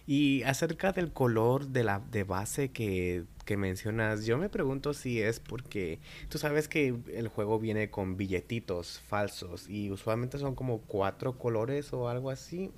Y 0.07 0.43
acerca 0.43 0.93
del 0.93 1.11
color 1.11 1.69
de 1.69 1.85
la 1.85 2.01
de 2.01 2.23
base 2.23 2.71
que, 2.71 3.25
que, 3.47 3.57
mencionas, 3.57 4.27
yo 4.27 4.37
me 4.37 4.51
pregunto 4.51 4.93
si 4.93 5.23
es 5.23 5.41
porque 5.41 5.99
tú 6.29 6.37
sabes 6.37 6.69
que 6.69 6.95
el 7.15 7.29
juego 7.29 7.59
viene 7.59 7.89
con 7.91 8.19
billetitos 8.19 9.01
falsos 9.01 9.69
y 9.71 9.91
usualmente 9.91 10.39
son 10.39 10.55
como 10.55 10.83
cuatro 10.83 11.39
colores 11.39 11.95
o 11.95 12.11
algo 12.11 12.29
así, 12.31 12.71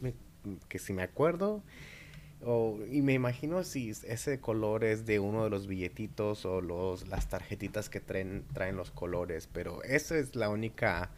que 0.68 0.78
si 0.78 0.92
me 0.92 1.02
acuerdo. 1.02 1.62
Y 2.90 3.02
me 3.02 3.12
imagino 3.14 3.64
si 3.64 3.90
ese 3.90 4.40
color 4.40 4.84
es 4.84 5.06
de 5.06 5.18
uno 5.18 5.42
de 5.42 5.50
los 5.50 5.66
billetitos 5.66 6.46
o 6.46 6.60
los, 6.60 7.08
las 7.08 7.28
tarjetitas 7.28 7.90
que 7.90 8.00
traen, 8.00 8.44
traen 8.54 8.76
los 8.76 8.92
colores, 8.92 9.48
pero 9.52 9.82
esa 9.82 10.16
es 10.16 10.36
la 10.36 10.48
única 10.48 11.10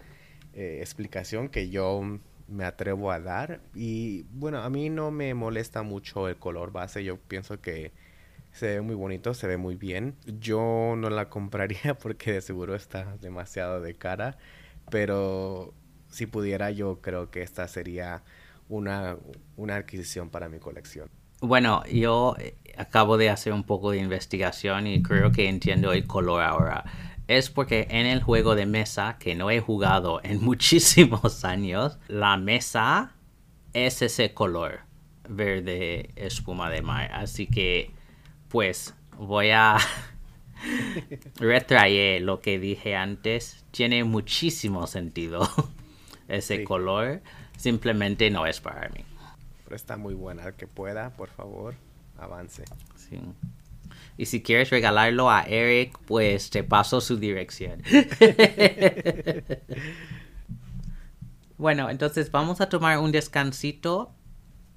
eh, 0.54 0.78
explicación 0.80 1.48
que 1.48 1.70
yo 1.70 2.18
me 2.52 2.64
atrevo 2.64 3.10
a 3.10 3.20
dar. 3.20 3.60
Y 3.74 4.24
bueno, 4.32 4.58
a 4.58 4.70
mí 4.70 4.90
no 4.90 5.10
me 5.10 5.34
molesta 5.34 5.82
mucho 5.82 6.28
el 6.28 6.36
color 6.36 6.72
base. 6.72 7.02
Yo 7.02 7.18
pienso 7.18 7.60
que 7.60 7.92
se 8.52 8.66
ve 8.66 8.80
muy 8.82 8.94
bonito, 8.94 9.34
se 9.34 9.46
ve 9.46 9.56
muy 9.56 9.74
bien. 9.76 10.16
Yo 10.26 10.94
no 10.96 11.10
la 11.10 11.28
compraría 11.28 11.94
porque 12.02 12.32
de 12.32 12.40
seguro 12.40 12.74
está 12.74 13.16
demasiado 13.20 13.80
de 13.80 13.94
cara. 13.94 14.36
Pero 14.90 15.74
si 16.08 16.26
pudiera, 16.26 16.70
yo 16.70 17.00
creo 17.00 17.30
que 17.30 17.42
esta 17.42 17.66
sería 17.68 18.22
una, 18.68 19.16
una 19.56 19.76
adquisición 19.76 20.30
para 20.30 20.48
mi 20.48 20.58
colección. 20.58 21.08
Bueno, 21.40 21.82
yo 21.86 22.36
eh, 22.38 22.54
acabo 22.76 23.16
de 23.16 23.28
hacer 23.28 23.52
un 23.52 23.64
poco 23.64 23.90
de 23.90 23.98
investigación 23.98 24.86
y 24.86 25.02
creo 25.02 25.32
que 25.32 25.48
entiendo 25.48 25.92
el 25.92 26.06
color 26.06 26.42
ahora 26.42 26.84
es 27.38 27.50
porque 27.50 27.86
en 27.90 28.06
el 28.06 28.22
juego 28.22 28.54
de 28.54 28.66
mesa 28.66 29.16
que 29.18 29.34
no 29.34 29.50
he 29.50 29.60
jugado 29.60 30.20
en 30.24 30.42
muchísimos 30.42 31.44
años, 31.44 31.98
la 32.08 32.36
mesa 32.36 33.14
es 33.72 34.02
ese 34.02 34.34
color 34.34 34.80
verde 35.28 36.10
espuma 36.16 36.70
de 36.70 36.82
mar. 36.82 37.10
Así 37.12 37.46
que, 37.46 37.90
pues, 38.48 38.94
voy 39.18 39.50
a 39.50 39.78
retraer 41.36 42.22
lo 42.22 42.40
que 42.40 42.58
dije 42.58 42.96
antes. 42.96 43.64
Tiene 43.70 44.04
muchísimo 44.04 44.86
sentido 44.86 45.48
ese 46.28 46.64
color. 46.64 47.22
Simplemente 47.56 48.30
no 48.30 48.46
es 48.46 48.60
para 48.60 48.88
mí. 48.88 49.04
Pero 49.64 49.76
está 49.76 49.96
muy 49.96 50.14
buena. 50.14 50.52
que 50.52 50.66
pueda, 50.66 51.10
por 51.10 51.28
favor, 51.30 51.74
avance. 52.18 52.64
Sí. 52.96 53.20
Y 54.16 54.26
si 54.26 54.42
quieres 54.42 54.70
regalarlo 54.70 55.30
a 55.30 55.42
Eric, 55.42 55.98
pues 56.06 56.50
te 56.50 56.62
paso 56.62 57.00
su 57.00 57.16
dirección. 57.16 57.82
bueno, 61.56 61.90
entonces 61.90 62.30
vamos 62.30 62.60
a 62.60 62.68
tomar 62.68 62.98
un 62.98 63.12
descansito 63.12 64.12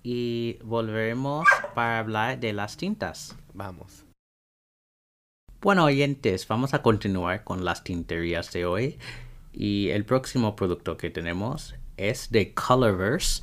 y 0.04 0.58
volveremos 0.63 1.48
para 1.74 2.00
hablar 2.00 2.39
de 2.39 2.54
las 2.54 2.78
tintas. 2.78 3.36
Vamos. 3.54 4.06
Bueno, 5.62 5.86
oyentes, 5.86 6.48
vamos 6.48 6.76
a 6.76 6.84
continuar 6.84 7.43
con 7.43 7.65
las 7.65 7.84
tinterías 7.84 8.54
de 8.54 8.65
hoy. 8.65 9.00
Y 9.52 9.89
el 9.89 10.06
próximo 10.06 10.56
producto 10.56 10.95
que 10.95 11.10
tenemos 11.10 11.76
es 11.98 12.30
de 12.30 12.54
Colorverse, 12.54 13.41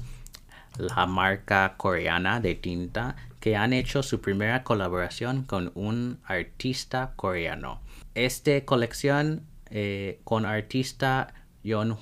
la 0.79 1.07
marca 1.07 1.75
coreana 1.77 2.39
de 2.39 2.55
tinta 2.55 3.17
que 3.43 3.57
han 3.57 3.73
hecho 3.73 4.05
su 4.05 4.21
primera 4.21 4.63
colaboración 4.63 5.43
con 5.43 5.73
un 5.75 6.21
artista 6.23 7.13
coreano. 7.17 7.81
Esta 8.15 8.65
colección 8.65 9.43
eh, 9.69 10.21
con 10.23 10.47
artista 10.47 11.35
Yon 11.65 11.99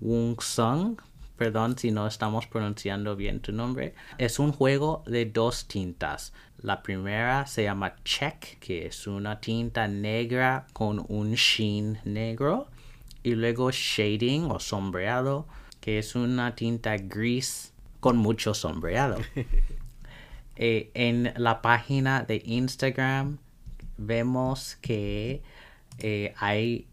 Woong 0.00 0.40
Sung, 0.40 1.00
perdón 1.36 1.76
si 1.76 1.90
no 1.90 2.06
estamos 2.06 2.46
pronunciando 2.46 3.16
bien 3.16 3.40
tu 3.40 3.50
nombre, 3.50 3.96
es 4.18 4.38
un 4.38 4.52
juego 4.52 5.02
de 5.04 5.26
dos 5.26 5.66
tintas. 5.66 6.32
La 6.58 6.80
primera 6.80 7.48
se 7.48 7.64
llama 7.64 7.96
Check, 8.04 8.60
que 8.60 8.86
es 8.86 9.08
una 9.08 9.40
tinta 9.40 9.88
negra 9.88 10.68
con 10.72 11.04
un 11.08 11.32
sheen 11.32 11.98
negro. 12.04 12.68
Y 13.24 13.34
luego 13.34 13.72
Shading 13.72 14.44
o 14.44 14.60
sombreado, 14.60 15.48
que 15.80 15.98
es 15.98 16.14
una 16.14 16.54
tinta 16.54 16.96
gris 16.98 17.72
con 17.98 18.16
mucho 18.16 18.54
sombreado. 18.54 19.16
Eh, 20.56 20.90
en 20.94 21.32
la 21.36 21.62
página 21.62 22.22
de 22.22 22.40
Instagram 22.44 23.38
vemos 23.96 24.76
que 24.76 25.42
eh, 25.98 26.32
hay 26.36 26.86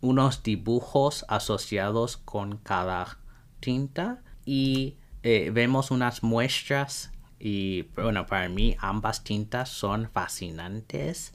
unos 0.00 0.42
dibujos 0.42 1.24
asociados 1.28 2.18
con 2.18 2.58
cada 2.58 3.18
tinta 3.60 4.22
y 4.44 4.96
eh, 5.22 5.50
vemos 5.52 5.90
unas 5.90 6.22
muestras 6.22 7.12
y 7.38 7.82
bueno 7.94 8.26
para 8.26 8.48
mí 8.48 8.76
ambas 8.80 9.24
tintas 9.24 9.68
son 9.68 10.08
fascinantes. 10.10 11.32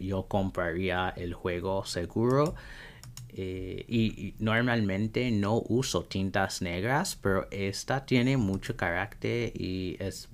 Yo 0.00 0.26
compraría 0.26 1.10
el 1.16 1.32
juego 1.32 1.84
seguro 1.84 2.56
eh, 3.36 3.84
y, 3.88 4.34
normalmente 4.38 5.30
no 5.32 5.60
uso 5.68 6.04
tintas 6.04 6.62
negras, 6.62 7.18
pero 7.20 7.48
esta 7.50 8.06
tiene 8.06 8.36
mucho 8.36 8.76
carácter 8.76 9.52
y 9.54 9.96
es, 9.98 10.28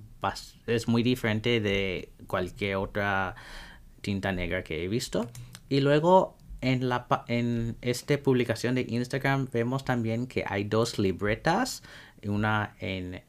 es 0.67 0.87
muy 0.87 1.01
diferente 1.01 1.59
de 1.61 2.09
cualquier 2.27 2.75
otra 2.75 3.35
tinta 4.01 4.31
negra 4.31 4.63
que 4.63 4.83
he 4.83 4.87
visto. 4.87 5.29
Y 5.67 5.81
luego 5.81 6.37
en, 6.61 6.89
la, 6.89 7.07
en 7.27 7.75
esta 7.81 8.17
publicación 8.19 8.75
de 8.75 8.85
Instagram 8.87 9.47
vemos 9.51 9.83
también 9.83 10.27
que 10.27 10.43
hay 10.47 10.63
dos 10.63 10.99
libretas, 10.99 11.81
una 12.23 12.75
en, 12.79 13.23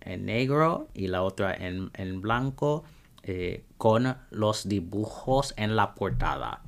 en 0.00 0.24
negro 0.24 0.88
y 0.94 1.08
la 1.08 1.22
otra 1.22 1.54
en, 1.54 1.90
en 1.94 2.22
blanco, 2.22 2.84
eh, 3.24 3.64
con 3.76 4.16
los 4.30 4.68
dibujos 4.68 5.52
en 5.58 5.76
la 5.76 5.94
portada. 5.94 6.62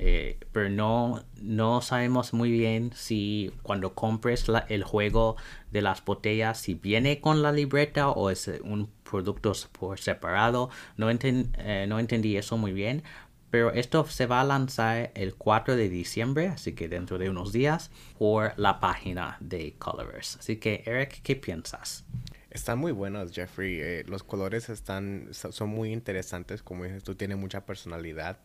Eh, 0.00 0.38
pero 0.52 0.68
no, 0.68 1.24
no 1.40 1.80
sabemos 1.82 2.32
muy 2.32 2.50
bien 2.50 2.92
si 2.94 3.52
cuando 3.62 3.94
compres 3.94 4.46
el 4.68 4.84
juego 4.84 5.36
de 5.70 5.82
las 5.82 6.04
botellas, 6.04 6.58
si 6.58 6.74
viene 6.74 7.20
con 7.20 7.42
la 7.42 7.52
libreta 7.52 8.10
o 8.10 8.30
es 8.30 8.48
un 8.62 8.90
producto 9.08 9.52
por 9.72 9.98
separado. 9.98 10.70
No, 10.96 11.08
eh, 11.10 11.86
no 11.88 11.98
entendí 11.98 12.36
eso 12.36 12.56
muy 12.56 12.72
bien. 12.72 13.02
Pero 13.50 13.72
esto 13.72 14.04
se 14.04 14.26
va 14.26 14.42
a 14.42 14.44
lanzar 14.44 15.10
el 15.14 15.34
4 15.34 15.74
de 15.74 15.88
diciembre, 15.88 16.48
así 16.48 16.74
que 16.74 16.88
dentro 16.88 17.16
de 17.16 17.30
unos 17.30 17.50
días, 17.50 17.90
por 18.18 18.52
la 18.58 18.78
página 18.78 19.38
de 19.40 19.74
Colorverse. 19.78 20.38
Así 20.38 20.56
que, 20.56 20.82
Eric, 20.84 21.22
¿qué 21.22 21.34
piensas? 21.34 22.04
Están 22.50 22.78
muy 22.78 22.92
buenos, 22.92 23.32
Jeffrey. 23.32 23.78
Eh, 23.78 24.04
los 24.06 24.22
colores 24.22 24.70
están, 24.70 25.28
son 25.32 25.68
muy 25.68 25.92
interesantes, 25.92 26.62
como 26.62 26.84
dices 26.84 27.04
tú, 27.04 27.14
tiene 27.14 27.36
mucha 27.36 27.66
personalidad. 27.66 28.38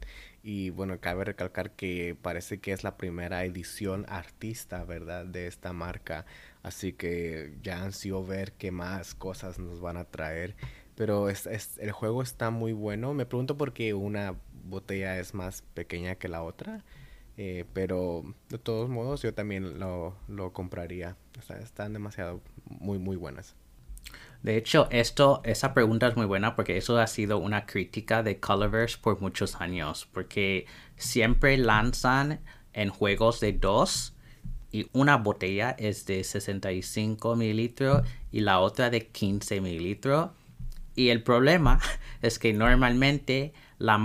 Y 0.44 0.72
bueno, 0.72 1.00
cabe 1.00 1.24
recalcar 1.24 1.72
que 1.72 2.18
parece 2.22 2.60
que 2.60 2.74
es 2.74 2.84
la 2.84 2.98
primera 2.98 3.46
edición 3.46 4.06
artista, 4.10 4.84
¿verdad? 4.84 5.26
De 5.26 5.48
esta 5.48 5.72
marca. 5.72 6.26
Así 6.64 6.92
que 6.92 7.56
ya 7.62 7.82
ansío 7.82 8.26
ver 8.26 8.52
qué 8.54 8.72
más 8.72 9.16
cosas 9.16 9.58
nos 9.58 9.80
van 9.80 9.96
a 9.96 10.04
traer. 10.06 10.56
Pero 10.96 11.30
es, 11.30 11.48
el 11.78 11.92
juego 11.94 12.22
está 12.24 12.50
muy 12.50 12.74
bueno. 12.74 13.14
Me 13.14 13.26
pregunto 13.26 13.58
por 13.58 13.72
qué 13.74 13.94
una 13.94 14.36
botella 14.66 15.18
es 15.18 15.34
más 15.34 15.62
pequeña 15.62 16.16
que 16.16 16.28
la 16.28 16.44
otra. 16.44 16.84
Eh, 17.38 17.66
pero 17.74 18.24
de 18.50 18.58
todos 18.60 18.90
modos 18.90 19.22
yo 19.22 19.34
también 19.34 19.80
lo, 19.80 20.18
lo 20.28 20.52
compraría. 20.54 21.16
están 21.62 21.94
demasiado 21.94 22.42
muy, 22.66 23.00
muy 23.00 23.16
buenas. 23.16 23.56
De 24.44 24.58
hecho, 24.58 24.90
esa 24.92 25.74
pregunta 25.74 26.08
es 26.10 26.18
muy 26.18 26.26
buena 26.26 26.54
porque 26.56 26.78
eso 26.78 26.98
ha 26.98 27.08
sido 27.08 27.38
una 27.38 27.66
crítica 27.66 28.24
de 28.24 28.42
Colorverse 28.42 28.98
por 29.02 29.22
muchos 29.22 29.56
años, 29.62 30.06
porque 30.12 30.68
siempre 30.98 31.58
lanzan 31.58 32.42
en 32.74 32.90
juegos 32.90 33.40
de 33.40 33.54
dos 33.54 34.14
y 34.70 34.90
una 34.92 35.16
botella 35.16 35.76
es 35.80 36.06
de 36.08 36.26
65 36.26 37.38
mililitros 37.38 38.06
y 38.32 38.42
la 38.42 38.60
otra 38.60 38.90
de 38.90 39.08
15 39.08 39.62
mililitros. 39.62 40.32
Y 40.94 41.08
el 41.08 41.24
problema 41.24 41.80
es 42.22 42.38
que 42.38 42.52
normalmente 42.52 43.54
la, 43.78 43.98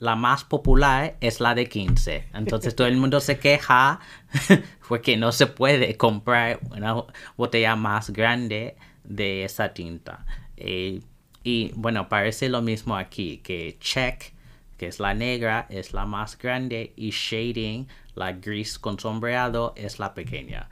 la, 0.00 0.16
más 0.16 0.42
popular 0.42 1.16
es 1.20 1.38
la 1.38 1.54
de 1.54 1.68
15. 1.68 2.30
Entonces 2.34 2.74
todo 2.74 2.88
el 2.88 2.96
mundo 2.96 3.20
se 3.20 3.38
queja 3.38 4.00
porque 4.88 5.16
no 5.16 5.30
se 5.30 5.46
puede 5.46 5.96
comprar 5.96 6.58
una 6.72 6.96
botella 7.36 7.76
más 7.76 8.10
grande 8.10 8.76
de 9.04 9.44
esa 9.44 9.74
tinta. 9.74 10.26
Eh, 10.56 11.00
y 11.42 11.72
bueno, 11.76 12.08
parece 12.08 12.48
lo 12.48 12.62
mismo 12.62 12.96
aquí, 12.96 13.38
que 13.38 13.76
check, 13.78 14.32
que 14.78 14.88
es 14.88 14.98
la 14.98 15.14
negra, 15.14 15.66
es 15.68 15.92
la 15.92 16.06
más 16.06 16.38
grande 16.38 16.92
y 16.96 17.10
shading, 17.10 17.86
la 18.14 18.32
gris 18.32 18.78
con 18.78 18.98
sombreado, 18.98 19.74
es 19.76 19.98
la 19.98 20.14
pequeña. 20.14 20.68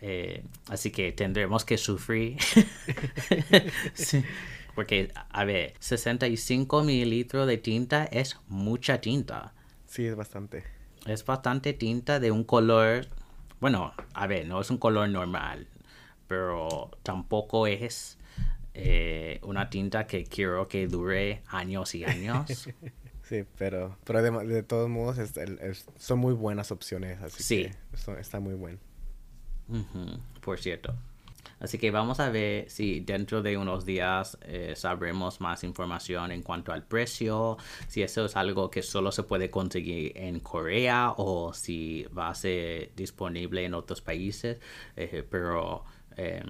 Eh, 0.00 0.44
así 0.68 0.90
que 0.90 1.12
tendremos 1.12 1.64
que 1.64 1.78
sufrir. 1.78 2.36
Porque, 4.74 5.12
a 5.30 5.44
ver, 5.44 5.74
65 5.78 6.82
mililitros 6.82 7.46
de 7.46 7.58
tinta 7.58 8.04
es 8.04 8.38
mucha 8.48 9.00
tinta. 9.00 9.54
Sí, 9.86 10.04
es 10.04 10.16
bastante. 10.16 10.64
Es 11.06 11.24
bastante 11.24 11.72
tinta 11.72 12.18
de 12.18 12.30
un 12.30 12.44
color, 12.44 13.06
bueno, 13.60 13.92
a 14.14 14.26
ver, 14.26 14.46
no 14.46 14.60
es 14.60 14.70
un 14.70 14.78
color 14.78 15.08
normal, 15.08 15.68
pero 16.26 16.90
tampoco 17.02 17.66
es 17.66 18.18
eh, 18.74 19.38
una 19.42 19.70
tinta 19.70 20.06
que 20.06 20.24
quiero 20.24 20.66
que 20.68 20.86
dure 20.86 21.42
años 21.46 21.94
y 21.94 22.04
años. 22.04 22.46
sí, 23.22 23.44
pero, 23.56 23.96
pero 24.04 24.22
de, 24.22 24.62
todos 24.62 24.88
modos 24.88 25.18
son 25.98 26.18
muy 26.18 26.34
buenas 26.34 26.70
opciones, 26.70 27.20
así 27.22 27.42
sí. 27.42 27.70
que 28.04 28.20
está 28.20 28.40
muy 28.40 28.54
bueno. 28.54 28.78
por 30.40 30.58
cierto. 30.58 30.94
Así 31.60 31.78
que 31.78 31.90
vamos 31.90 32.20
a 32.20 32.30
ver 32.30 32.68
si 32.68 33.00
dentro 33.00 33.40
de 33.40 33.56
unos 33.56 33.84
días 33.84 34.36
eh, 34.42 34.74
sabremos 34.76 35.40
más 35.40 35.64
información 35.64 36.30
en 36.30 36.42
cuanto 36.42 36.72
al 36.72 36.84
precio, 36.84 37.56
si 37.88 38.02
eso 38.02 38.26
es 38.26 38.36
algo 38.36 38.70
que 38.70 38.82
solo 38.82 39.12
se 39.12 39.22
puede 39.22 39.50
conseguir 39.50 40.12
en 40.14 40.40
Corea 40.40 41.14
o 41.16 41.54
si 41.54 42.04
va 42.16 42.28
a 42.28 42.34
ser 42.34 42.92
disponible 42.96 43.64
en 43.64 43.74
otros 43.74 44.02
países, 44.02 44.60
eh, 44.96 45.26
pero 45.28 45.84
eh, 46.16 46.44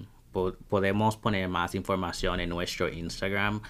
podemos 0.69 1.17
poner 1.17 1.49
más 1.49 1.75
información 1.75 2.41
en 2.41 2.49
nuestro 2.49 2.89
Instagram 2.89 3.63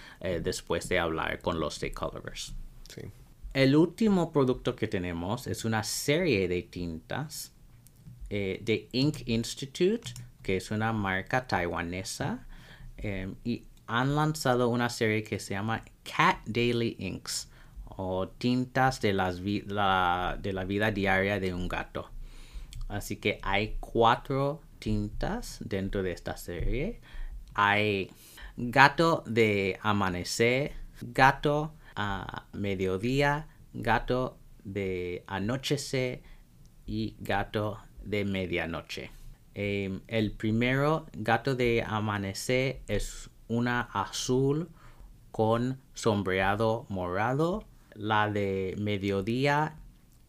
después 0.43 0.89
de 0.89 0.99
hablar 0.99 1.41
con 1.43 1.61
los 1.61 1.75
stakeholders. 1.75 2.55
Sí. 2.89 3.03
El 3.53 3.77
último 3.77 4.33
producto 4.33 4.75
que 4.75 4.89
tenemos 4.89 5.47
es 5.47 5.67
una 5.67 5.85
serie 5.85 6.49
de 6.49 6.63
tintas 6.63 7.53
de 8.31 8.89
Ink 8.93 9.25
Institute 9.27 10.15
que 10.45 10.59
es 10.59 10.71
una 10.71 10.93
marca 10.93 11.49
taiwanesa, 11.49 12.47
em, 12.99 13.35
y 13.43 13.65
han 13.89 14.15
lanzado 14.15 14.69
una 14.69 14.89
serie 14.91 15.25
que 15.25 15.41
se 15.41 15.55
llama 15.55 15.83
Cat 16.05 16.39
Daily 16.47 16.97
Inks 17.01 17.49
o 17.97 18.29
tintas 18.29 19.01
de, 19.01 19.13
las 19.15 19.43
de 19.43 20.53
la 20.53 20.65
vida 20.67 20.91
diaria 20.93 21.41
de 21.41 21.53
un 21.55 21.67
gato. 21.67 22.11
Así 22.89 23.17
que 23.17 23.41
hay 23.43 23.77
cuatro 23.81 24.61
dentro 25.61 26.03
de 26.03 26.13
esta 26.13 26.37
serie. 26.37 27.01
Hay 27.55 28.11
gato 28.57 29.23
de 29.27 29.79
amanecer, 29.83 30.73
gato 31.01 31.73
a 31.97 32.45
mediodía, 32.53 33.49
gato 33.73 34.37
de 34.65 35.25
anochecer 35.27 36.23
y 36.87 37.17
gato 37.21 37.79
de 38.05 38.25
medianoche. 38.25 39.11
Em, 39.55 40.01
el 40.09 40.33
primero, 40.33 41.07
gato 41.13 41.55
de 41.55 41.83
amanecer, 41.87 42.81
es 42.89 43.31
una 43.49 43.81
azul 43.93 44.69
con 45.31 45.81
sombreado 45.95 46.87
morado. 46.89 47.65
La 47.95 48.29
de 48.31 48.75
mediodía 48.79 49.77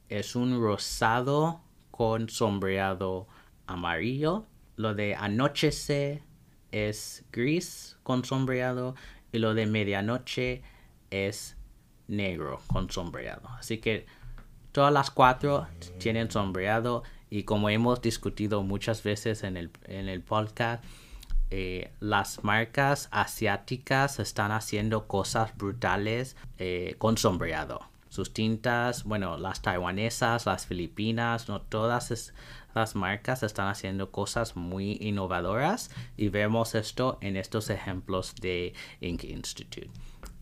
es 0.09 0.35
un 0.35 0.61
rosado 0.61 1.61
con 1.91 2.29
sombreado 2.29 3.27
amarillo. 3.67 4.45
Lo 4.75 4.93
de 4.93 5.15
anochecer 5.15 6.21
es 6.71 7.23
gris 7.31 7.97
con 8.03 8.25
sombreado. 8.25 8.95
Y 9.31 9.39
lo 9.39 9.53
de 9.53 9.65
medianoche 9.65 10.61
es 11.09 11.57
negro 12.07 12.61
con 12.67 12.89
sombreado. 12.89 13.47
Así 13.57 13.79
que 13.79 14.05
todas 14.71 14.93
las 14.93 15.11
cuatro 15.11 15.67
tienen 15.97 16.29
sombreado 16.31 17.03
y 17.29 17.43
como 17.43 17.69
hemos 17.69 18.01
discutido 18.01 18.63
muchas 18.63 19.03
veces 19.03 19.43
en 19.43 19.57
el, 19.57 19.71
en 19.85 20.07
el 20.07 20.21
podcast, 20.21 20.83
eh, 21.51 21.91
las 21.99 22.43
marcas 22.43 23.07
asiáticas 23.11 24.19
están 24.19 24.51
haciendo 24.51 25.07
cosas 25.07 25.55
brutales 25.57 26.35
eh, 26.57 26.95
con 26.97 27.17
sombreado. 27.17 27.81
Sus 28.09 28.33
tintas, 28.33 29.03
bueno, 29.03 29.37
las 29.37 29.61
taiwanesas, 29.61 30.45
las 30.45 30.65
filipinas, 30.65 31.49
no 31.49 31.61
todas 31.61 32.33
las 32.75 32.95
marcas 32.95 33.41
están 33.41 33.67
haciendo 33.67 34.11
cosas 34.11 34.55
muy 34.55 34.97
innovadoras 34.99 35.89
y 36.17 36.29
vemos 36.29 36.75
esto 36.75 37.17
en 37.21 37.37
estos 37.37 37.69
ejemplos 37.69 38.35
de 38.35 38.73
Ink 38.99 39.23
Institute. 39.23 39.89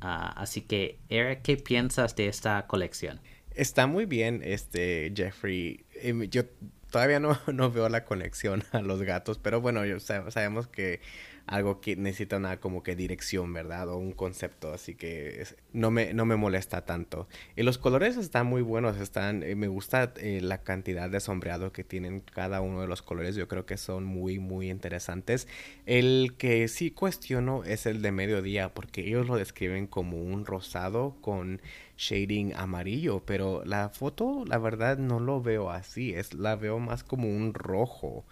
Ah, 0.01 0.33
así 0.35 0.61
que, 0.61 0.99
Eric, 1.09 1.43
¿qué 1.43 1.57
piensas 1.57 2.15
de 2.15 2.27
esta 2.27 2.65
colección? 2.67 3.21
Está 3.55 3.87
muy 3.87 4.05
bien, 4.05 4.41
este 4.43 5.13
Jeffrey. 5.15 5.85
Em, 6.01 6.23
yo 6.23 6.43
todavía 6.91 7.19
no, 7.19 7.37
no 7.53 7.71
veo 7.71 7.87
la 7.87 8.03
conexión 8.03 8.63
a 8.71 8.81
los 8.81 9.01
gatos, 9.03 9.37
pero 9.37 9.61
bueno, 9.61 9.81
sabemos 9.99 10.67
que 10.67 11.01
algo 11.45 11.81
que 11.81 11.95
necesita 11.95 12.37
una 12.37 12.59
como 12.59 12.83
que 12.83 12.95
dirección, 12.95 13.51
¿verdad? 13.53 13.89
O 13.89 13.97
un 13.97 14.13
concepto, 14.13 14.73
así 14.73 14.95
que 14.95 15.45
no, 15.73 15.91
me, 15.91 16.13
no 16.13 16.25
me 16.25 16.35
molesta 16.35 16.85
tanto. 16.85 17.27
Y 17.55 17.63
los 17.63 17.77
colores 17.77 18.17
están 18.17 18.47
muy 18.47 18.61
buenos, 18.61 18.97
están, 18.97 19.43
eh, 19.43 19.55
me 19.55 19.67
gusta 19.67 20.13
eh, 20.17 20.39
la 20.41 20.63
cantidad 20.63 21.09
de 21.09 21.19
sombreado 21.19 21.73
que 21.73 21.83
tienen 21.83 22.21
cada 22.21 22.61
uno 22.61 22.81
de 22.81 22.87
los 22.87 23.01
colores, 23.01 23.35
yo 23.35 23.47
creo 23.47 23.65
que 23.65 23.77
son 23.77 24.05
muy, 24.05 24.39
muy 24.39 24.69
interesantes. 24.69 25.47
El 25.85 26.35
que 26.37 26.67
sí 26.67 26.91
cuestiono 26.91 27.63
es 27.65 27.85
el 27.85 28.01
de 28.01 28.11
mediodía, 28.11 28.73
porque 28.73 29.01
ellos 29.01 29.27
lo 29.27 29.35
describen 29.35 29.87
como 29.87 30.21
un 30.21 30.45
rosado 30.45 31.17
con 31.21 31.61
shading 31.97 32.53
amarillo, 32.55 33.23
pero 33.25 33.63
la 33.65 33.89
foto 33.89 34.43
la 34.47 34.57
verdad 34.57 34.97
no 34.97 35.19
lo 35.19 35.41
veo 35.41 35.69
así, 35.69 36.13
es 36.13 36.33
la 36.33 36.55
veo 36.55 36.79
más 36.79 37.03
como 37.03 37.27
un 37.27 37.53
rojo. 37.53 38.25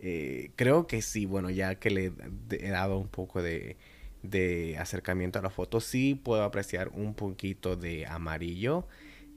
Eh, 0.00 0.50
creo 0.56 0.86
que 0.86 1.02
sí, 1.02 1.26
bueno, 1.26 1.50
ya 1.50 1.76
que 1.76 1.90
le 1.90 2.12
he 2.50 2.70
dado 2.70 2.98
un 2.98 3.08
poco 3.08 3.42
de, 3.42 3.76
de 4.22 4.76
acercamiento 4.78 5.38
a 5.38 5.42
la 5.42 5.50
foto, 5.50 5.80
sí 5.80 6.14
puedo 6.14 6.42
apreciar 6.42 6.88
un 6.88 7.14
poquito 7.14 7.76
de 7.76 8.06
amarillo. 8.06 8.86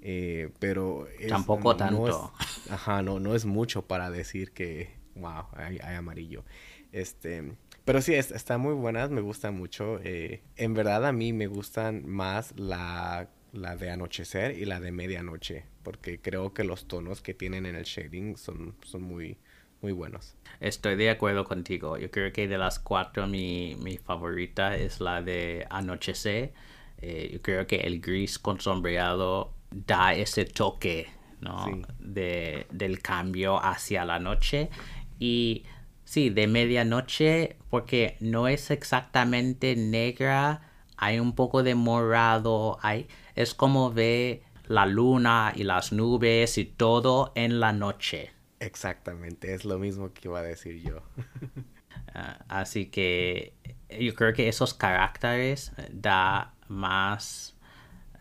Eh, 0.02 0.50
pero 0.60 1.08
tampoco 1.28 1.76
tanto. 1.76 2.34
ajá, 2.70 3.02
no, 3.02 3.20
no 3.20 3.36
es 3.36 3.46
mucho 3.46 3.86
para 3.86 4.10
decir 4.10 4.52
que, 4.52 4.90
wow, 5.16 5.46
hay, 5.54 5.80
amarillo. 5.80 6.46
Este, 6.94 7.54
pero 7.84 8.02
sí, 8.02 8.14
están 8.14 8.62
muy 8.62 8.74
buenas, 8.74 9.10
me 9.10 9.22
gustan 9.22 9.58
mucho. 9.58 10.00
Eh, 10.04 10.42
en 10.56 10.74
verdad 10.74 11.06
a 11.06 11.12
mí 11.12 11.34
me 11.34 11.48
gustan 11.48 12.08
más 12.08 12.54
la 12.58 13.30
la 13.52 13.76
de 13.76 13.90
anochecer 13.90 14.58
y 14.58 14.66
la 14.66 14.80
de 14.80 14.92
medianoche, 14.92 15.66
porque 15.84 16.20
creo 16.20 16.54
que 16.54 16.64
los 16.64 16.88
tonos 16.88 17.22
que 17.22 17.34
tienen 17.34 17.66
en 17.66 17.76
el 17.76 17.84
shading 17.84 18.38
son, 18.38 18.76
son 18.84 19.02
muy, 19.02 19.38
muy 19.82 19.92
buenos. 19.92 20.36
Estoy 20.60 20.96
de 20.96 21.10
acuerdo 21.10 21.46
contigo. 21.46 21.98
Yo 21.98 22.12
creo 22.12 22.32
que 22.34 22.48
de 22.48 22.58
las 22.58 22.80
cuatro 22.80 23.28
mi, 23.28 24.00
favorita 24.04 24.76
es 24.76 25.00
la 25.00 25.22
de 25.22 25.66
anochecer. 25.70 26.54
Eh, 27.02 27.30
yo 27.34 27.42
creo 27.42 27.66
que 27.66 27.78
el 27.78 28.02
gris 28.02 28.40
con 28.40 28.60
sombreado 28.60 29.54
da 29.72 30.14
ese 30.14 30.46
toque 30.46 31.08
¿no? 31.40 31.66
de, 32.00 32.68
del 32.72 33.02
cambio 33.02 33.64
hacia 33.64 34.04
la 34.04 34.20
noche. 34.20 34.70
Y 35.18 35.64
sí, 36.04 36.30
de 36.30 36.48
medianoche, 36.48 37.58
porque 37.70 38.18
no 38.20 38.48
es 38.48 38.72
exactamente 38.72 39.76
negra, 39.76 40.62
hay 40.98 41.20
un 41.20 41.34
poco 41.34 41.64
de 41.64 41.76
morado, 41.76 42.78
hay 42.82 43.08
es 43.36 43.54
como 43.54 43.92
ve 43.92 44.44
la 44.68 44.86
luna 44.86 45.54
y 45.56 45.64
las 45.64 45.94
nubes 45.94 46.58
y 46.58 46.66
todo 46.66 47.32
en 47.36 47.62
la 47.62 47.72
noche. 47.72 48.32
Exactamente, 48.60 49.54
es 49.54 49.66
lo 49.66 49.80
mismo 49.80 50.14
que 50.14 50.28
iba 50.28 50.40
a 50.40 50.44
decir 50.44 50.82
yo. 50.82 51.02
Ah, 52.14 52.40
así 52.48 52.88
que 52.88 53.54
yo 54.00 54.16
creo 54.16 54.34
que 54.34 54.48
esos 54.48 54.74
caracteres 54.74 55.72
da 55.92 56.54
más 56.68 57.56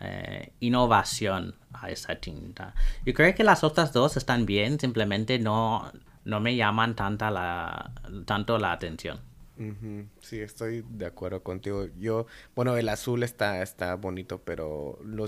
eh, 0.01 0.53
innovación 0.61 1.55
a 1.73 1.91
esa 1.91 2.17
tinta. 2.17 2.75
Yo 3.07 3.15
creo 3.15 3.35
que 3.35 3.45
las 3.45 3.65
otras 3.65 3.93
dos 3.93 4.17
están 4.17 4.47
bien, 4.47 4.79
simplemente 4.79 5.39
no, 5.39 5.91
no 6.25 6.41
me 6.41 6.55
llaman 6.55 6.97
tanta 6.97 7.31
la, 7.31 7.93
tanto 8.27 8.59
la 8.59 8.73
atención. 8.73 9.21
Sí, 10.21 10.39
estoy 10.39 10.85
de 10.89 11.07
acuerdo 11.07 11.43
contigo. 11.43 11.87
Yo, 11.99 12.27
bueno, 12.55 12.77
el 12.77 12.89
azul 12.89 13.25
está, 13.25 13.61
está 13.63 13.97
bonito, 13.97 14.41
pero 14.45 15.01
lo 15.03 15.27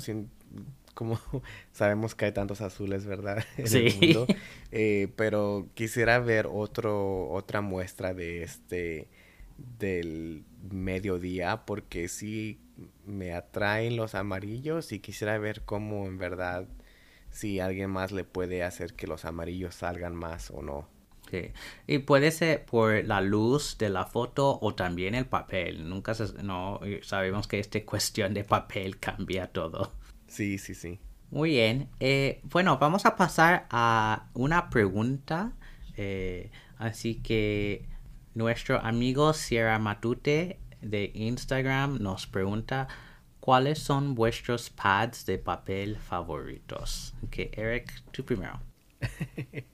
como 0.94 1.18
sabemos 1.72 2.14
que 2.14 2.26
hay 2.26 2.32
tantos 2.32 2.60
azules, 2.60 3.06
¿verdad? 3.06 3.44
En 3.56 3.68
sí. 3.68 3.86
el 3.86 3.94
mundo. 4.00 4.26
Eh, 4.72 5.08
pero 5.16 5.68
quisiera 5.74 6.18
ver 6.18 6.46
otro, 6.50 7.28
otra 7.30 7.60
muestra 7.60 8.14
de 8.14 8.42
este, 8.42 9.08
del 9.78 10.44
mediodía, 10.70 11.64
porque 11.66 12.08
sí 12.08 12.60
me 13.04 13.34
atraen 13.34 13.96
los 13.96 14.14
amarillos 14.14 14.92
y 14.92 15.00
quisiera 15.00 15.38
ver 15.38 15.62
cómo 15.62 16.06
en 16.06 16.18
verdad, 16.18 16.66
si 17.30 17.60
alguien 17.60 17.90
más 17.90 18.12
le 18.12 18.24
puede 18.24 18.62
hacer 18.62 18.94
que 18.94 19.06
los 19.06 19.24
amarillos 19.24 19.74
salgan 19.74 20.14
más 20.14 20.50
o 20.50 20.62
no. 20.62 20.88
Y 21.86 21.98
puede 21.98 22.30
ser 22.30 22.64
por 22.64 23.04
la 23.04 23.20
luz 23.20 23.78
de 23.78 23.88
la 23.88 24.04
foto 24.04 24.58
o 24.60 24.74
también 24.74 25.14
el 25.14 25.26
papel. 25.26 25.88
Nunca 25.88 26.14
no 26.42 26.80
sabemos 27.02 27.46
que 27.46 27.58
esta 27.58 27.84
cuestión 27.84 28.34
de 28.34 28.44
papel 28.44 28.98
cambia 28.98 29.46
todo. 29.48 29.92
Sí, 30.30 30.58
sí, 30.58 30.74
sí. 30.74 31.00
Muy 31.30 31.50
bien. 31.50 31.88
Eh, 31.98 32.40
bueno, 32.44 32.78
vamos 32.78 33.04
a 33.04 33.16
pasar 33.16 33.66
a 33.70 34.28
una 34.32 34.70
pregunta. 34.70 35.52
Eh, 35.96 36.50
así 36.78 37.16
que 37.16 37.88
nuestro 38.34 38.78
amigo 38.78 39.32
Sierra 39.32 39.78
Matute 39.80 40.60
de 40.80 41.10
Instagram 41.14 41.98
nos 42.00 42.28
pregunta 42.28 42.86
cuáles 43.40 43.80
son 43.80 44.14
vuestros 44.14 44.70
pads 44.70 45.26
de 45.26 45.38
papel 45.38 45.96
favoritos. 45.96 47.12
Que 47.30 47.50
Eric, 47.52 47.92
tú 48.12 48.24
primero. 48.24 48.60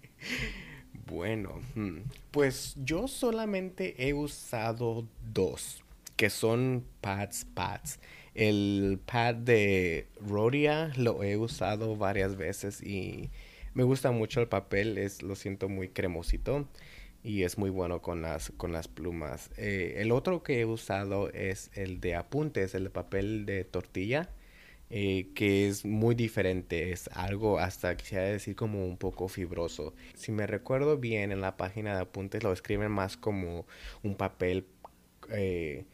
bueno, 1.07 1.61
hmm, 1.75 1.99
pues 2.31 2.75
yo 2.79 3.09
solamente 3.09 3.95
he 3.99 4.15
usado 4.15 5.07
dos, 5.33 5.83
que 6.17 6.31
son 6.31 6.87
pads 7.03 7.45
pads. 7.55 8.01
El 8.37 9.01
pad 9.07 9.35
de 9.35 10.09
Rhodia 10.21 10.93
lo 10.99 11.23
he 11.23 11.39
usado 11.39 11.97
varias 11.97 12.37
veces 12.37 12.83
y 12.83 13.31
me 13.73 13.83
gusta 13.83 14.11
mucho 14.11 14.43
el 14.43 14.47
papel, 14.47 14.99
es, 14.99 15.23
lo 15.23 15.37
siento 15.37 15.71
muy 15.71 15.89
cremosito 15.89 16.69
y 17.25 17.45
es 17.45 17.57
muy 17.57 17.71
bueno 17.71 18.03
con 18.03 18.21
las, 18.21 18.53
con 18.59 18.73
las 18.73 18.89
plumas. 18.89 19.51
Eh, 19.57 19.95
el 19.99 20.13
otro 20.13 20.43
que 20.43 20.61
he 20.61 20.67
usado 20.67 21.31
es 21.31 21.71
el 21.75 21.99
de 22.01 22.15
apuntes, 22.15 22.75
el 22.75 22.85
de 22.85 22.91
papel 22.91 23.47
de 23.47 23.65
tortilla, 23.65 24.29
eh, 24.91 25.29
que 25.35 25.67
es 25.67 25.87
muy 25.87 26.15
diferente, 26.15 26.93
es 26.93 27.09
algo 27.15 27.59
hasta 27.59 27.97
quisiera 27.97 28.25
decir 28.25 28.55
como 28.55 28.87
un 28.87 28.99
poco 28.99 29.29
fibroso. 29.29 29.95
Si 30.15 30.31
me 30.31 30.47
recuerdo 30.47 30.99
bien, 30.99 31.33
en 31.33 31.41
la 31.41 31.57
página 31.57 31.95
de 31.95 32.03
apuntes 32.03 32.43
lo 32.43 32.53
escriben 32.53 32.93
más 32.93 33.17
como 33.17 33.67
un 34.03 34.15
papel 34.15 34.67
eh, 35.31 35.87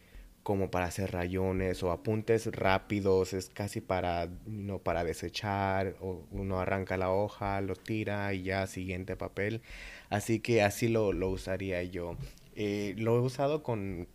como 0.42 0.70
para 0.70 0.86
hacer 0.86 1.12
rayones 1.12 1.82
o 1.82 1.92
apuntes 1.92 2.46
rápidos, 2.46 3.32
es 3.32 3.48
casi 3.48 3.80
para, 3.80 4.28
no 4.46 4.78
para 4.80 5.04
desechar, 5.04 5.96
o 6.00 6.26
uno 6.32 6.60
arranca 6.60 6.96
la 6.96 7.10
hoja, 7.12 7.60
lo 7.60 7.76
tira 7.76 8.32
y 8.34 8.42
ya 8.42 8.66
siguiente 8.66 9.16
papel. 9.16 9.62
Así 10.10 10.40
que 10.40 10.62
así 10.62 10.88
lo, 10.88 11.08
usaría 11.30 11.82
yo. 11.84 12.16
Eh, 12.56 12.94
lo 12.98 13.16
he 13.16 13.20
usado 13.20 13.62
con, 13.62 14.08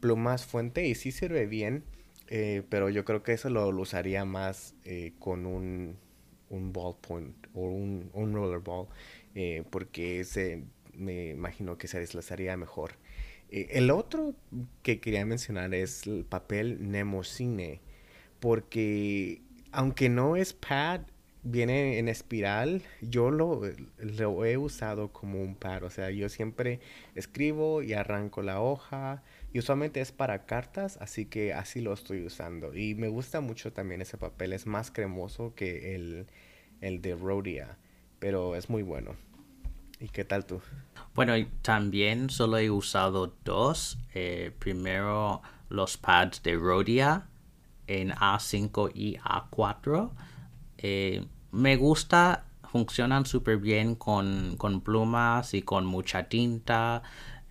plumas 0.00 0.46
fuente 0.46 0.86
y 0.86 0.94
sí 0.94 1.12
sirve 1.12 1.46
bien, 1.46 1.84
eh, 2.28 2.62
pero 2.68 2.88
yo 2.88 3.04
creo 3.04 3.22
que 3.22 3.32
eso 3.32 3.50
lo, 3.50 3.68
usaría 3.68 4.24
más 4.24 4.74
eh, 4.84 5.12
con 5.18 5.44
un, 5.46 5.96
un 6.50 6.72
ballpoint 6.72 7.46
o 7.54 7.62
un, 7.62 8.10
un 8.14 8.32
rollerball, 8.34 8.88
porque 9.70 10.20
ese 10.20 10.64
me 10.94 11.30
imagino 11.30 11.78
que 11.78 11.88
se 11.88 12.00
deslizaría 12.00 12.56
mejor. 12.56 12.92
Eh, 13.50 13.68
el 13.72 13.90
otro 13.90 14.34
que 14.82 15.00
quería 15.00 15.24
mencionar 15.24 15.74
es 15.74 16.06
el 16.06 16.24
papel 16.24 16.90
Nemocine, 16.90 17.80
porque 18.40 19.42
aunque 19.72 20.08
no 20.08 20.36
es 20.36 20.52
pad, 20.52 21.02
viene 21.42 21.98
en 21.98 22.08
espiral, 22.08 22.82
yo 23.00 23.30
lo, 23.30 23.62
lo, 23.98 24.44
he 24.44 24.56
usado 24.56 25.12
como 25.12 25.40
un 25.40 25.54
pad, 25.54 25.84
o 25.84 25.90
sea, 25.90 26.10
yo 26.10 26.28
siempre 26.28 26.80
escribo 27.14 27.82
y 27.82 27.94
arranco 27.94 28.42
la 28.42 28.60
hoja, 28.60 29.22
y 29.52 29.58
usualmente 29.58 30.00
es 30.00 30.12
para 30.12 30.46
cartas, 30.46 30.98
así 31.00 31.24
que 31.26 31.54
así 31.54 31.80
lo 31.80 31.92
estoy 31.92 32.24
usando. 32.26 32.74
Y 32.74 32.94
me 32.94 33.08
gusta 33.08 33.40
mucho 33.40 33.72
también 33.72 34.02
ese 34.02 34.18
papel, 34.18 34.52
es 34.52 34.66
más 34.66 34.90
cremoso 34.90 35.54
que 35.54 35.94
el, 35.94 36.26
el 36.80 37.00
de 37.02 37.14
Rhodia, 37.14 37.78
pero 38.18 38.56
es 38.56 38.68
muy 38.68 38.82
bueno. 38.82 39.16
¿Y 40.00 40.08
qué 40.08 40.24
tal 40.24 40.44
tú? 40.44 40.60
Bueno, 41.14 41.34
también 41.62 42.30
solo 42.30 42.58
he 42.58 42.70
usado 42.70 43.34
dos. 43.44 43.98
Eh, 44.14 44.52
primero 44.58 45.42
los 45.68 45.96
pads 45.96 46.42
de 46.42 46.54
Rhodia 46.54 47.26
en 47.88 48.10
A5 48.10 48.92
y 48.94 49.16
A4. 49.16 50.10
Eh, 50.78 51.26
me 51.50 51.76
gusta, 51.76 52.44
funcionan 52.70 53.26
súper 53.26 53.56
bien 53.56 53.96
con, 53.96 54.56
plumas 54.84 55.54
y 55.54 55.62
con 55.62 55.86
mucha 55.86 56.28
tinta. 56.28 57.02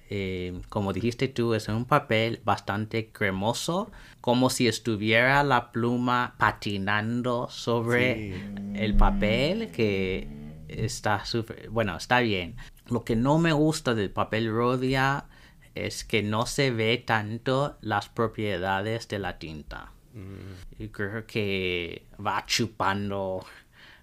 Eh, 0.09 0.61
como 0.69 0.93
dijiste 0.93 1.27
tú, 1.27 1.53
es 1.53 1.67
un 1.67 1.83
papel 1.83 2.39
bastante 2.45 3.09
cremoso, 3.11 3.91
como 4.21 4.49
si 4.49 4.69
estuviera 4.69 5.43
la 5.43 5.73
pluma 5.73 6.35
patinando 6.37 7.49
sobre 7.49 8.35
el 8.81 8.95
papel, 8.95 9.69
que 9.71 10.36
está 10.67 11.25
súper, 11.25 11.69
bueno, 11.69 11.95
está 11.97 12.19
bien. 12.19 12.55
Lo 12.87 13.03
que 13.03 13.15
no 13.15 13.37
me 13.37 13.53
gusta 13.53 13.95
del 13.95 14.11
papel 14.11 14.49
Rhodia 14.51 15.25
es 15.75 16.03
que 16.03 16.23
no 16.23 16.45
se 16.45 16.71
ve 16.71 16.97
tanto 16.97 17.77
las 17.81 18.09
propiedades 18.09 19.07
de 19.07 19.19
la 19.19 19.37
tinta. 19.37 19.91
Mm. 20.13 20.83
Y 20.83 20.87
creo 20.89 21.25
que 21.25 22.07
va 22.25 22.45
chupando 22.45 23.45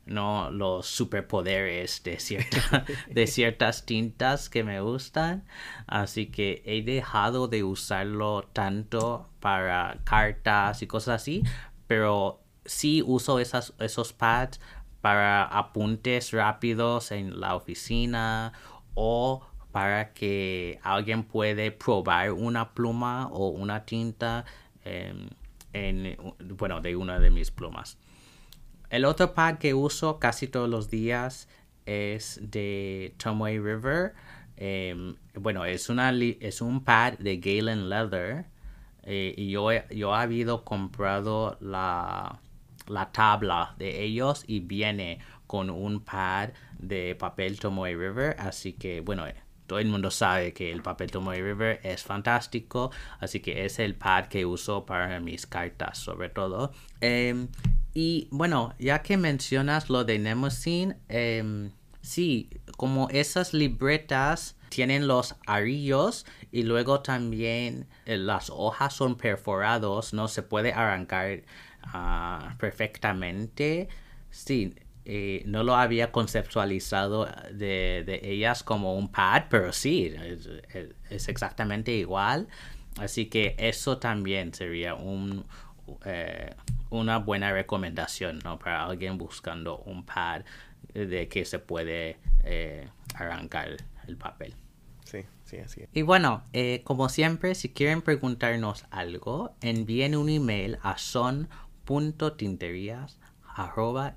¿no? 0.06 0.50
los 0.50 0.86
superpoderes 0.86 2.02
de, 2.04 2.20
cierta, 2.20 2.84
de 3.10 3.26
ciertas 3.26 3.86
tintas 3.86 4.48
que 4.48 4.64
me 4.64 4.80
gustan. 4.80 5.44
Así 5.86 6.26
que 6.26 6.62
he 6.64 6.82
dejado 6.82 7.48
de 7.48 7.64
usarlo 7.64 8.48
tanto 8.52 9.28
para 9.40 9.98
cartas 10.04 10.82
y 10.82 10.86
cosas 10.86 11.22
así. 11.22 11.42
Pero 11.86 12.40
sí 12.64 13.02
uso 13.04 13.40
esas, 13.40 13.74
esos 13.78 14.12
pads 14.12 14.60
para 15.04 15.44
apuntes 15.44 16.32
rápidos 16.32 17.12
en 17.12 17.38
la 17.38 17.56
oficina 17.56 18.54
o 18.94 19.46
para 19.70 20.14
que 20.14 20.80
alguien 20.82 21.24
puede 21.24 21.72
probar 21.72 22.32
una 22.32 22.72
pluma 22.72 23.28
o 23.30 23.48
una 23.48 23.84
tinta 23.84 24.46
en, 24.82 26.16
bueno, 26.56 26.80
de 26.80 26.96
una 26.96 27.18
de 27.18 27.30
mis 27.30 27.50
plumas. 27.50 27.98
El 28.88 29.04
otro 29.04 29.34
pad 29.34 29.58
que 29.58 29.74
uso 29.74 30.18
casi 30.18 30.48
todos 30.48 30.70
los 30.70 30.88
días 30.88 31.50
es 31.84 32.40
de 32.40 33.14
Tomoe 33.18 33.60
River. 33.60 34.14
Em, 34.56 35.16
bueno, 35.34 35.66
es, 35.66 35.90
una, 35.90 36.14
es 36.14 36.62
un 36.62 36.82
pad 36.82 37.18
de 37.18 37.36
Galen 37.36 37.90
Leather. 37.90 38.46
Eh, 39.02 39.34
y 39.36 39.50
yo, 39.50 39.70
yo 39.90 40.14
he 40.14 40.18
habido 40.18 40.64
comprado 40.64 41.58
la, 41.60 42.40
la 42.86 43.12
tabla 43.12 43.74
de 43.78 44.02
ellos 44.02 44.44
y 44.46 44.60
viene 44.60 45.18
con 45.46 45.70
un 45.70 46.00
pad 46.00 46.50
de 46.78 47.14
papel 47.14 47.58
Tomoe 47.58 47.94
River. 47.94 48.36
Así 48.38 48.72
que, 48.74 49.00
bueno, 49.00 49.26
eh, 49.26 49.34
todo 49.66 49.78
el 49.78 49.86
mundo 49.86 50.10
sabe 50.10 50.52
que 50.52 50.70
el 50.72 50.82
papel 50.82 51.10
Tomoe 51.10 51.40
River 51.40 51.80
es 51.82 52.02
fantástico. 52.02 52.90
Así 53.20 53.40
que 53.40 53.64
es 53.64 53.78
el 53.78 53.94
pad 53.94 54.26
que 54.26 54.44
uso 54.46 54.84
para 54.84 55.20
mis 55.20 55.46
cartas, 55.46 55.98
sobre 55.98 56.28
todo. 56.28 56.72
Em, 57.00 57.48
y 57.94 58.28
bueno, 58.30 58.74
ya 58.78 59.02
que 59.02 59.16
mencionas 59.16 59.88
lo 59.88 60.04
de 60.04 60.18
Nemosine, 60.18 60.96
eh, 61.08 61.70
sí, 62.00 62.50
como 62.76 63.08
esas 63.10 63.54
libretas 63.54 64.56
tienen 64.68 65.06
los 65.06 65.36
arillos 65.46 66.26
y 66.50 66.64
luego 66.64 67.00
también 67.00 67.86
eh, 68.06 68.16
las 68.16 68.50
hojas 68.50 68.92
son 68.92 69.16
perforados, 69.16 70.12
no 70.12 70.26
se 70.26 70.42
puede 70.42 70.72
arrancar 70.72 71.42
ah, 71.86 72.54
perfectamente. 72.58 73.88
Sí, 74.30 74.74
eh, 75.06 75.42
no 75.44 75.64
lo 75.64 75.76
había 75.76 76.10
conceptualizado 76.10 77.28
de, 77.52 78.20
ellas 78.22 78.62
como 78.62 78.96
un 78.96 79.08
pad, 79.08 79.44
pero 79.50 79.72
sí, 79.72 80.14
es, 81.10 81.28
exactamente 81.28 81.92
igual. 81.92 82.48
Así 82.98 83.26
que 83.26 83.54
eso 83.58 83.98
también 83.98 84.54
sería 84.54 84.94
un, 84.94 85.44
eh, 86.06 86.54
una 86.90 87.18
buena 87.18 87.52
recomendación 87.52 88.38
¿no? 88.44 88.58
para 88.58 88.86
alguien 88.86 89.18
buscando 89.18 89.78
un 89.78 90.06
pad 90.06 90.42
de 90.94 91.28
que 91.28 91.44
se 91.44 91.58
puede 91.58 92.16
eh, 92.44 92.88
arrancar 93.14 93.76
el 94.06 94.16
papel. 94.16 94.54
Sí, 95.04 95.24
sí, 95.44 95.58
así 95.58 95.82
es. 95.82 95.88
Y 95.92 96.00
bueno, 96.00 96.44
como 96.84 97.10
siempre, 97.10 97.54
si 97.54 97.68
quieren 97.68 98.00
preguntarnos 98.00 98.86
algo, 98.90 99.54
envíen 99.60 100.16
un 100.16 100.30
email 100.30 100.78
a 100.82 100.92
arroba 100.92 101.48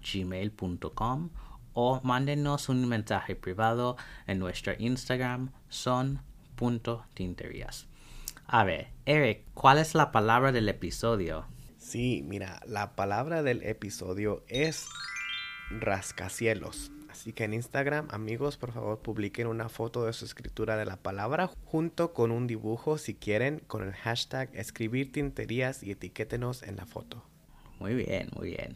gmail.com 0.01 1.29
o 1.73 2.01
mándenos 2.03 2.69
un 2.69 2.87
mensaje 2.87 3.35
privado 3.35 3.97
en 4.25 4.39
nuestro 4.39 4.73
Instagram 4.79 5.51
son.tinterías. 5.69 7.87
A 8.47 8.63
ver, 8.63 8.87
Eric, 9.05 9.43
¿cuál 9.53 9.77
es 9.77 9.93
la 9.93 10.11
palabra 10.11 10.51
del 10.51 10.69
episodio? 10.69 11.45
Sí, 11.77 12.23
mira, 12.25 12.61
la 12.65 12.95
palabra 12.95 13.43
del 13.43 13.61
episodio 13.63 14.43
es 14.47 14.87
rascacielos. 15.69 16.91
Así 17.09 17.33
que 17.33 17.43
en 17.43 17.53
Instagram, 17.53 18.07
amigos, 18.11 18.57
por 18.57 18.71
favor 18.71 19.01
publiquen 19.01 19.47
una 19.47 19.69
foto 19.69 20.05
de 20.05 20.13
su 20.13 20.25
escritura 20.25 20.77
de 20.77 20.85
la 20.85 20.97
palabra 20.97 21.51
junto 21.65 22.13
con 22.13 22.31
un 22.31 22.47
dibujo 22.47 22.97
si 22.97 23.13
quieren 23.15 23.59
con 23.67 23.83
el 23.83 23.93
hashtag 23.93 24.49
escribir 24.53 25.11
tinterías 25.11 25.83
y 25.83 25.91
etiquétenos 25.91 26.63
en 26.63 26.77
la 26.77 26.85
foto. 26.85 27.23
Muy 27.79 27.95
bien, 27.95 28.29
muy 28.35 28.49
bien. 28.49 28.75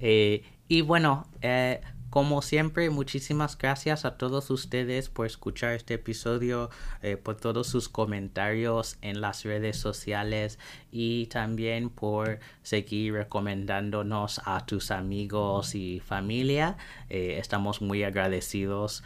Eh, 0.00 0.42
y 0.68 0.82
bueno, 0.82 1.26
eh, 1.40 1.80
como 2.10 2.42
siempre, 2.42 2.90
muchísimas 2.90 3.56
gracias 3.56 4.04
a 4.04 4.16
todos 4.18 4.50
ustedes 4.50 5.08
por 5.08 5.26
escuchar 5.26 5.72
este 5.72 5.94
episodio, 5.94 6.68
eh, 7.02 7.16
por 7.16 7.36
todos 7.36 7.68
sus 7.68 7.88
comentarios 7.88 8.98
en 9.00 9.20
las 9.22 9.44
redes 9.44 9.78
sociales 9.78 10.58
y 10.90 11.26
también 11.26 11.88
por 11.90 12.38
seguir 12.62 13.14
recomendándonos 13.14 14.42
a 14.44 14.64
tus 14.66 14.90
amigos 14.90 15.74
y 15.74 16.00
familia. 16.00 16.76
Eh, 17.08 17.36
estamos 17.38 17.80
muy 17.80 18.02
agradecidos 18.04 19.02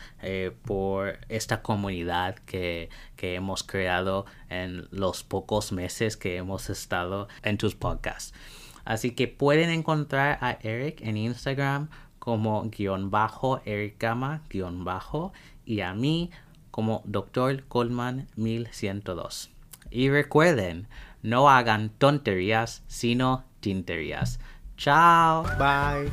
por 0.65 1.19
esta 1.29 1.63
comunidad 1.63 2.37
que, 2.37 2.89
que 3.17 3.35
hemos 3.35 3.63
creado 3.63 4.27
en 4.49 4.89
los 4.91 5.23
pocos 5.23 5.73
meses 5.73 6.17
que 6.17 6.37
hemos 6.37 6.71
estado 6.71 7.29
en 7.43 7.59
tus 7.59 7.75
podcasts. 7.75 8.33
Así 8.85 9.13
que 9.13 9.29
pueden 9.29 9.71
encontrar 9.71 10.39
a 10.41 10.59
Eric 10.63 11.01
en 11.03 11.17
Instagram 11.17 11.89
como 12.19 12.63
guion 12.71 13.11
bajo 13.11 13.61
Eric 13.65 13.97
Gama 13.99 14.43
guion 14.49 14.85
bajo 14.85 15.33
y 15.65 15.81
a 15.81 15.95
mí 15.95 16.31
como 16.71 17.03
Dr. 17.05 17.65
Coleman 17.65 18.29
1102. 18.37 19.51
Y 19.91 20.09
recuerden, 20.09 20.89
no 21.23 21.49
hagan 21.49 21.91
tonterías, 21.91 22.83
sino 22.87 23.45
tinterías. 23.61 24.41
Chao. 24.77 25.45
Bye. 25.59 26.11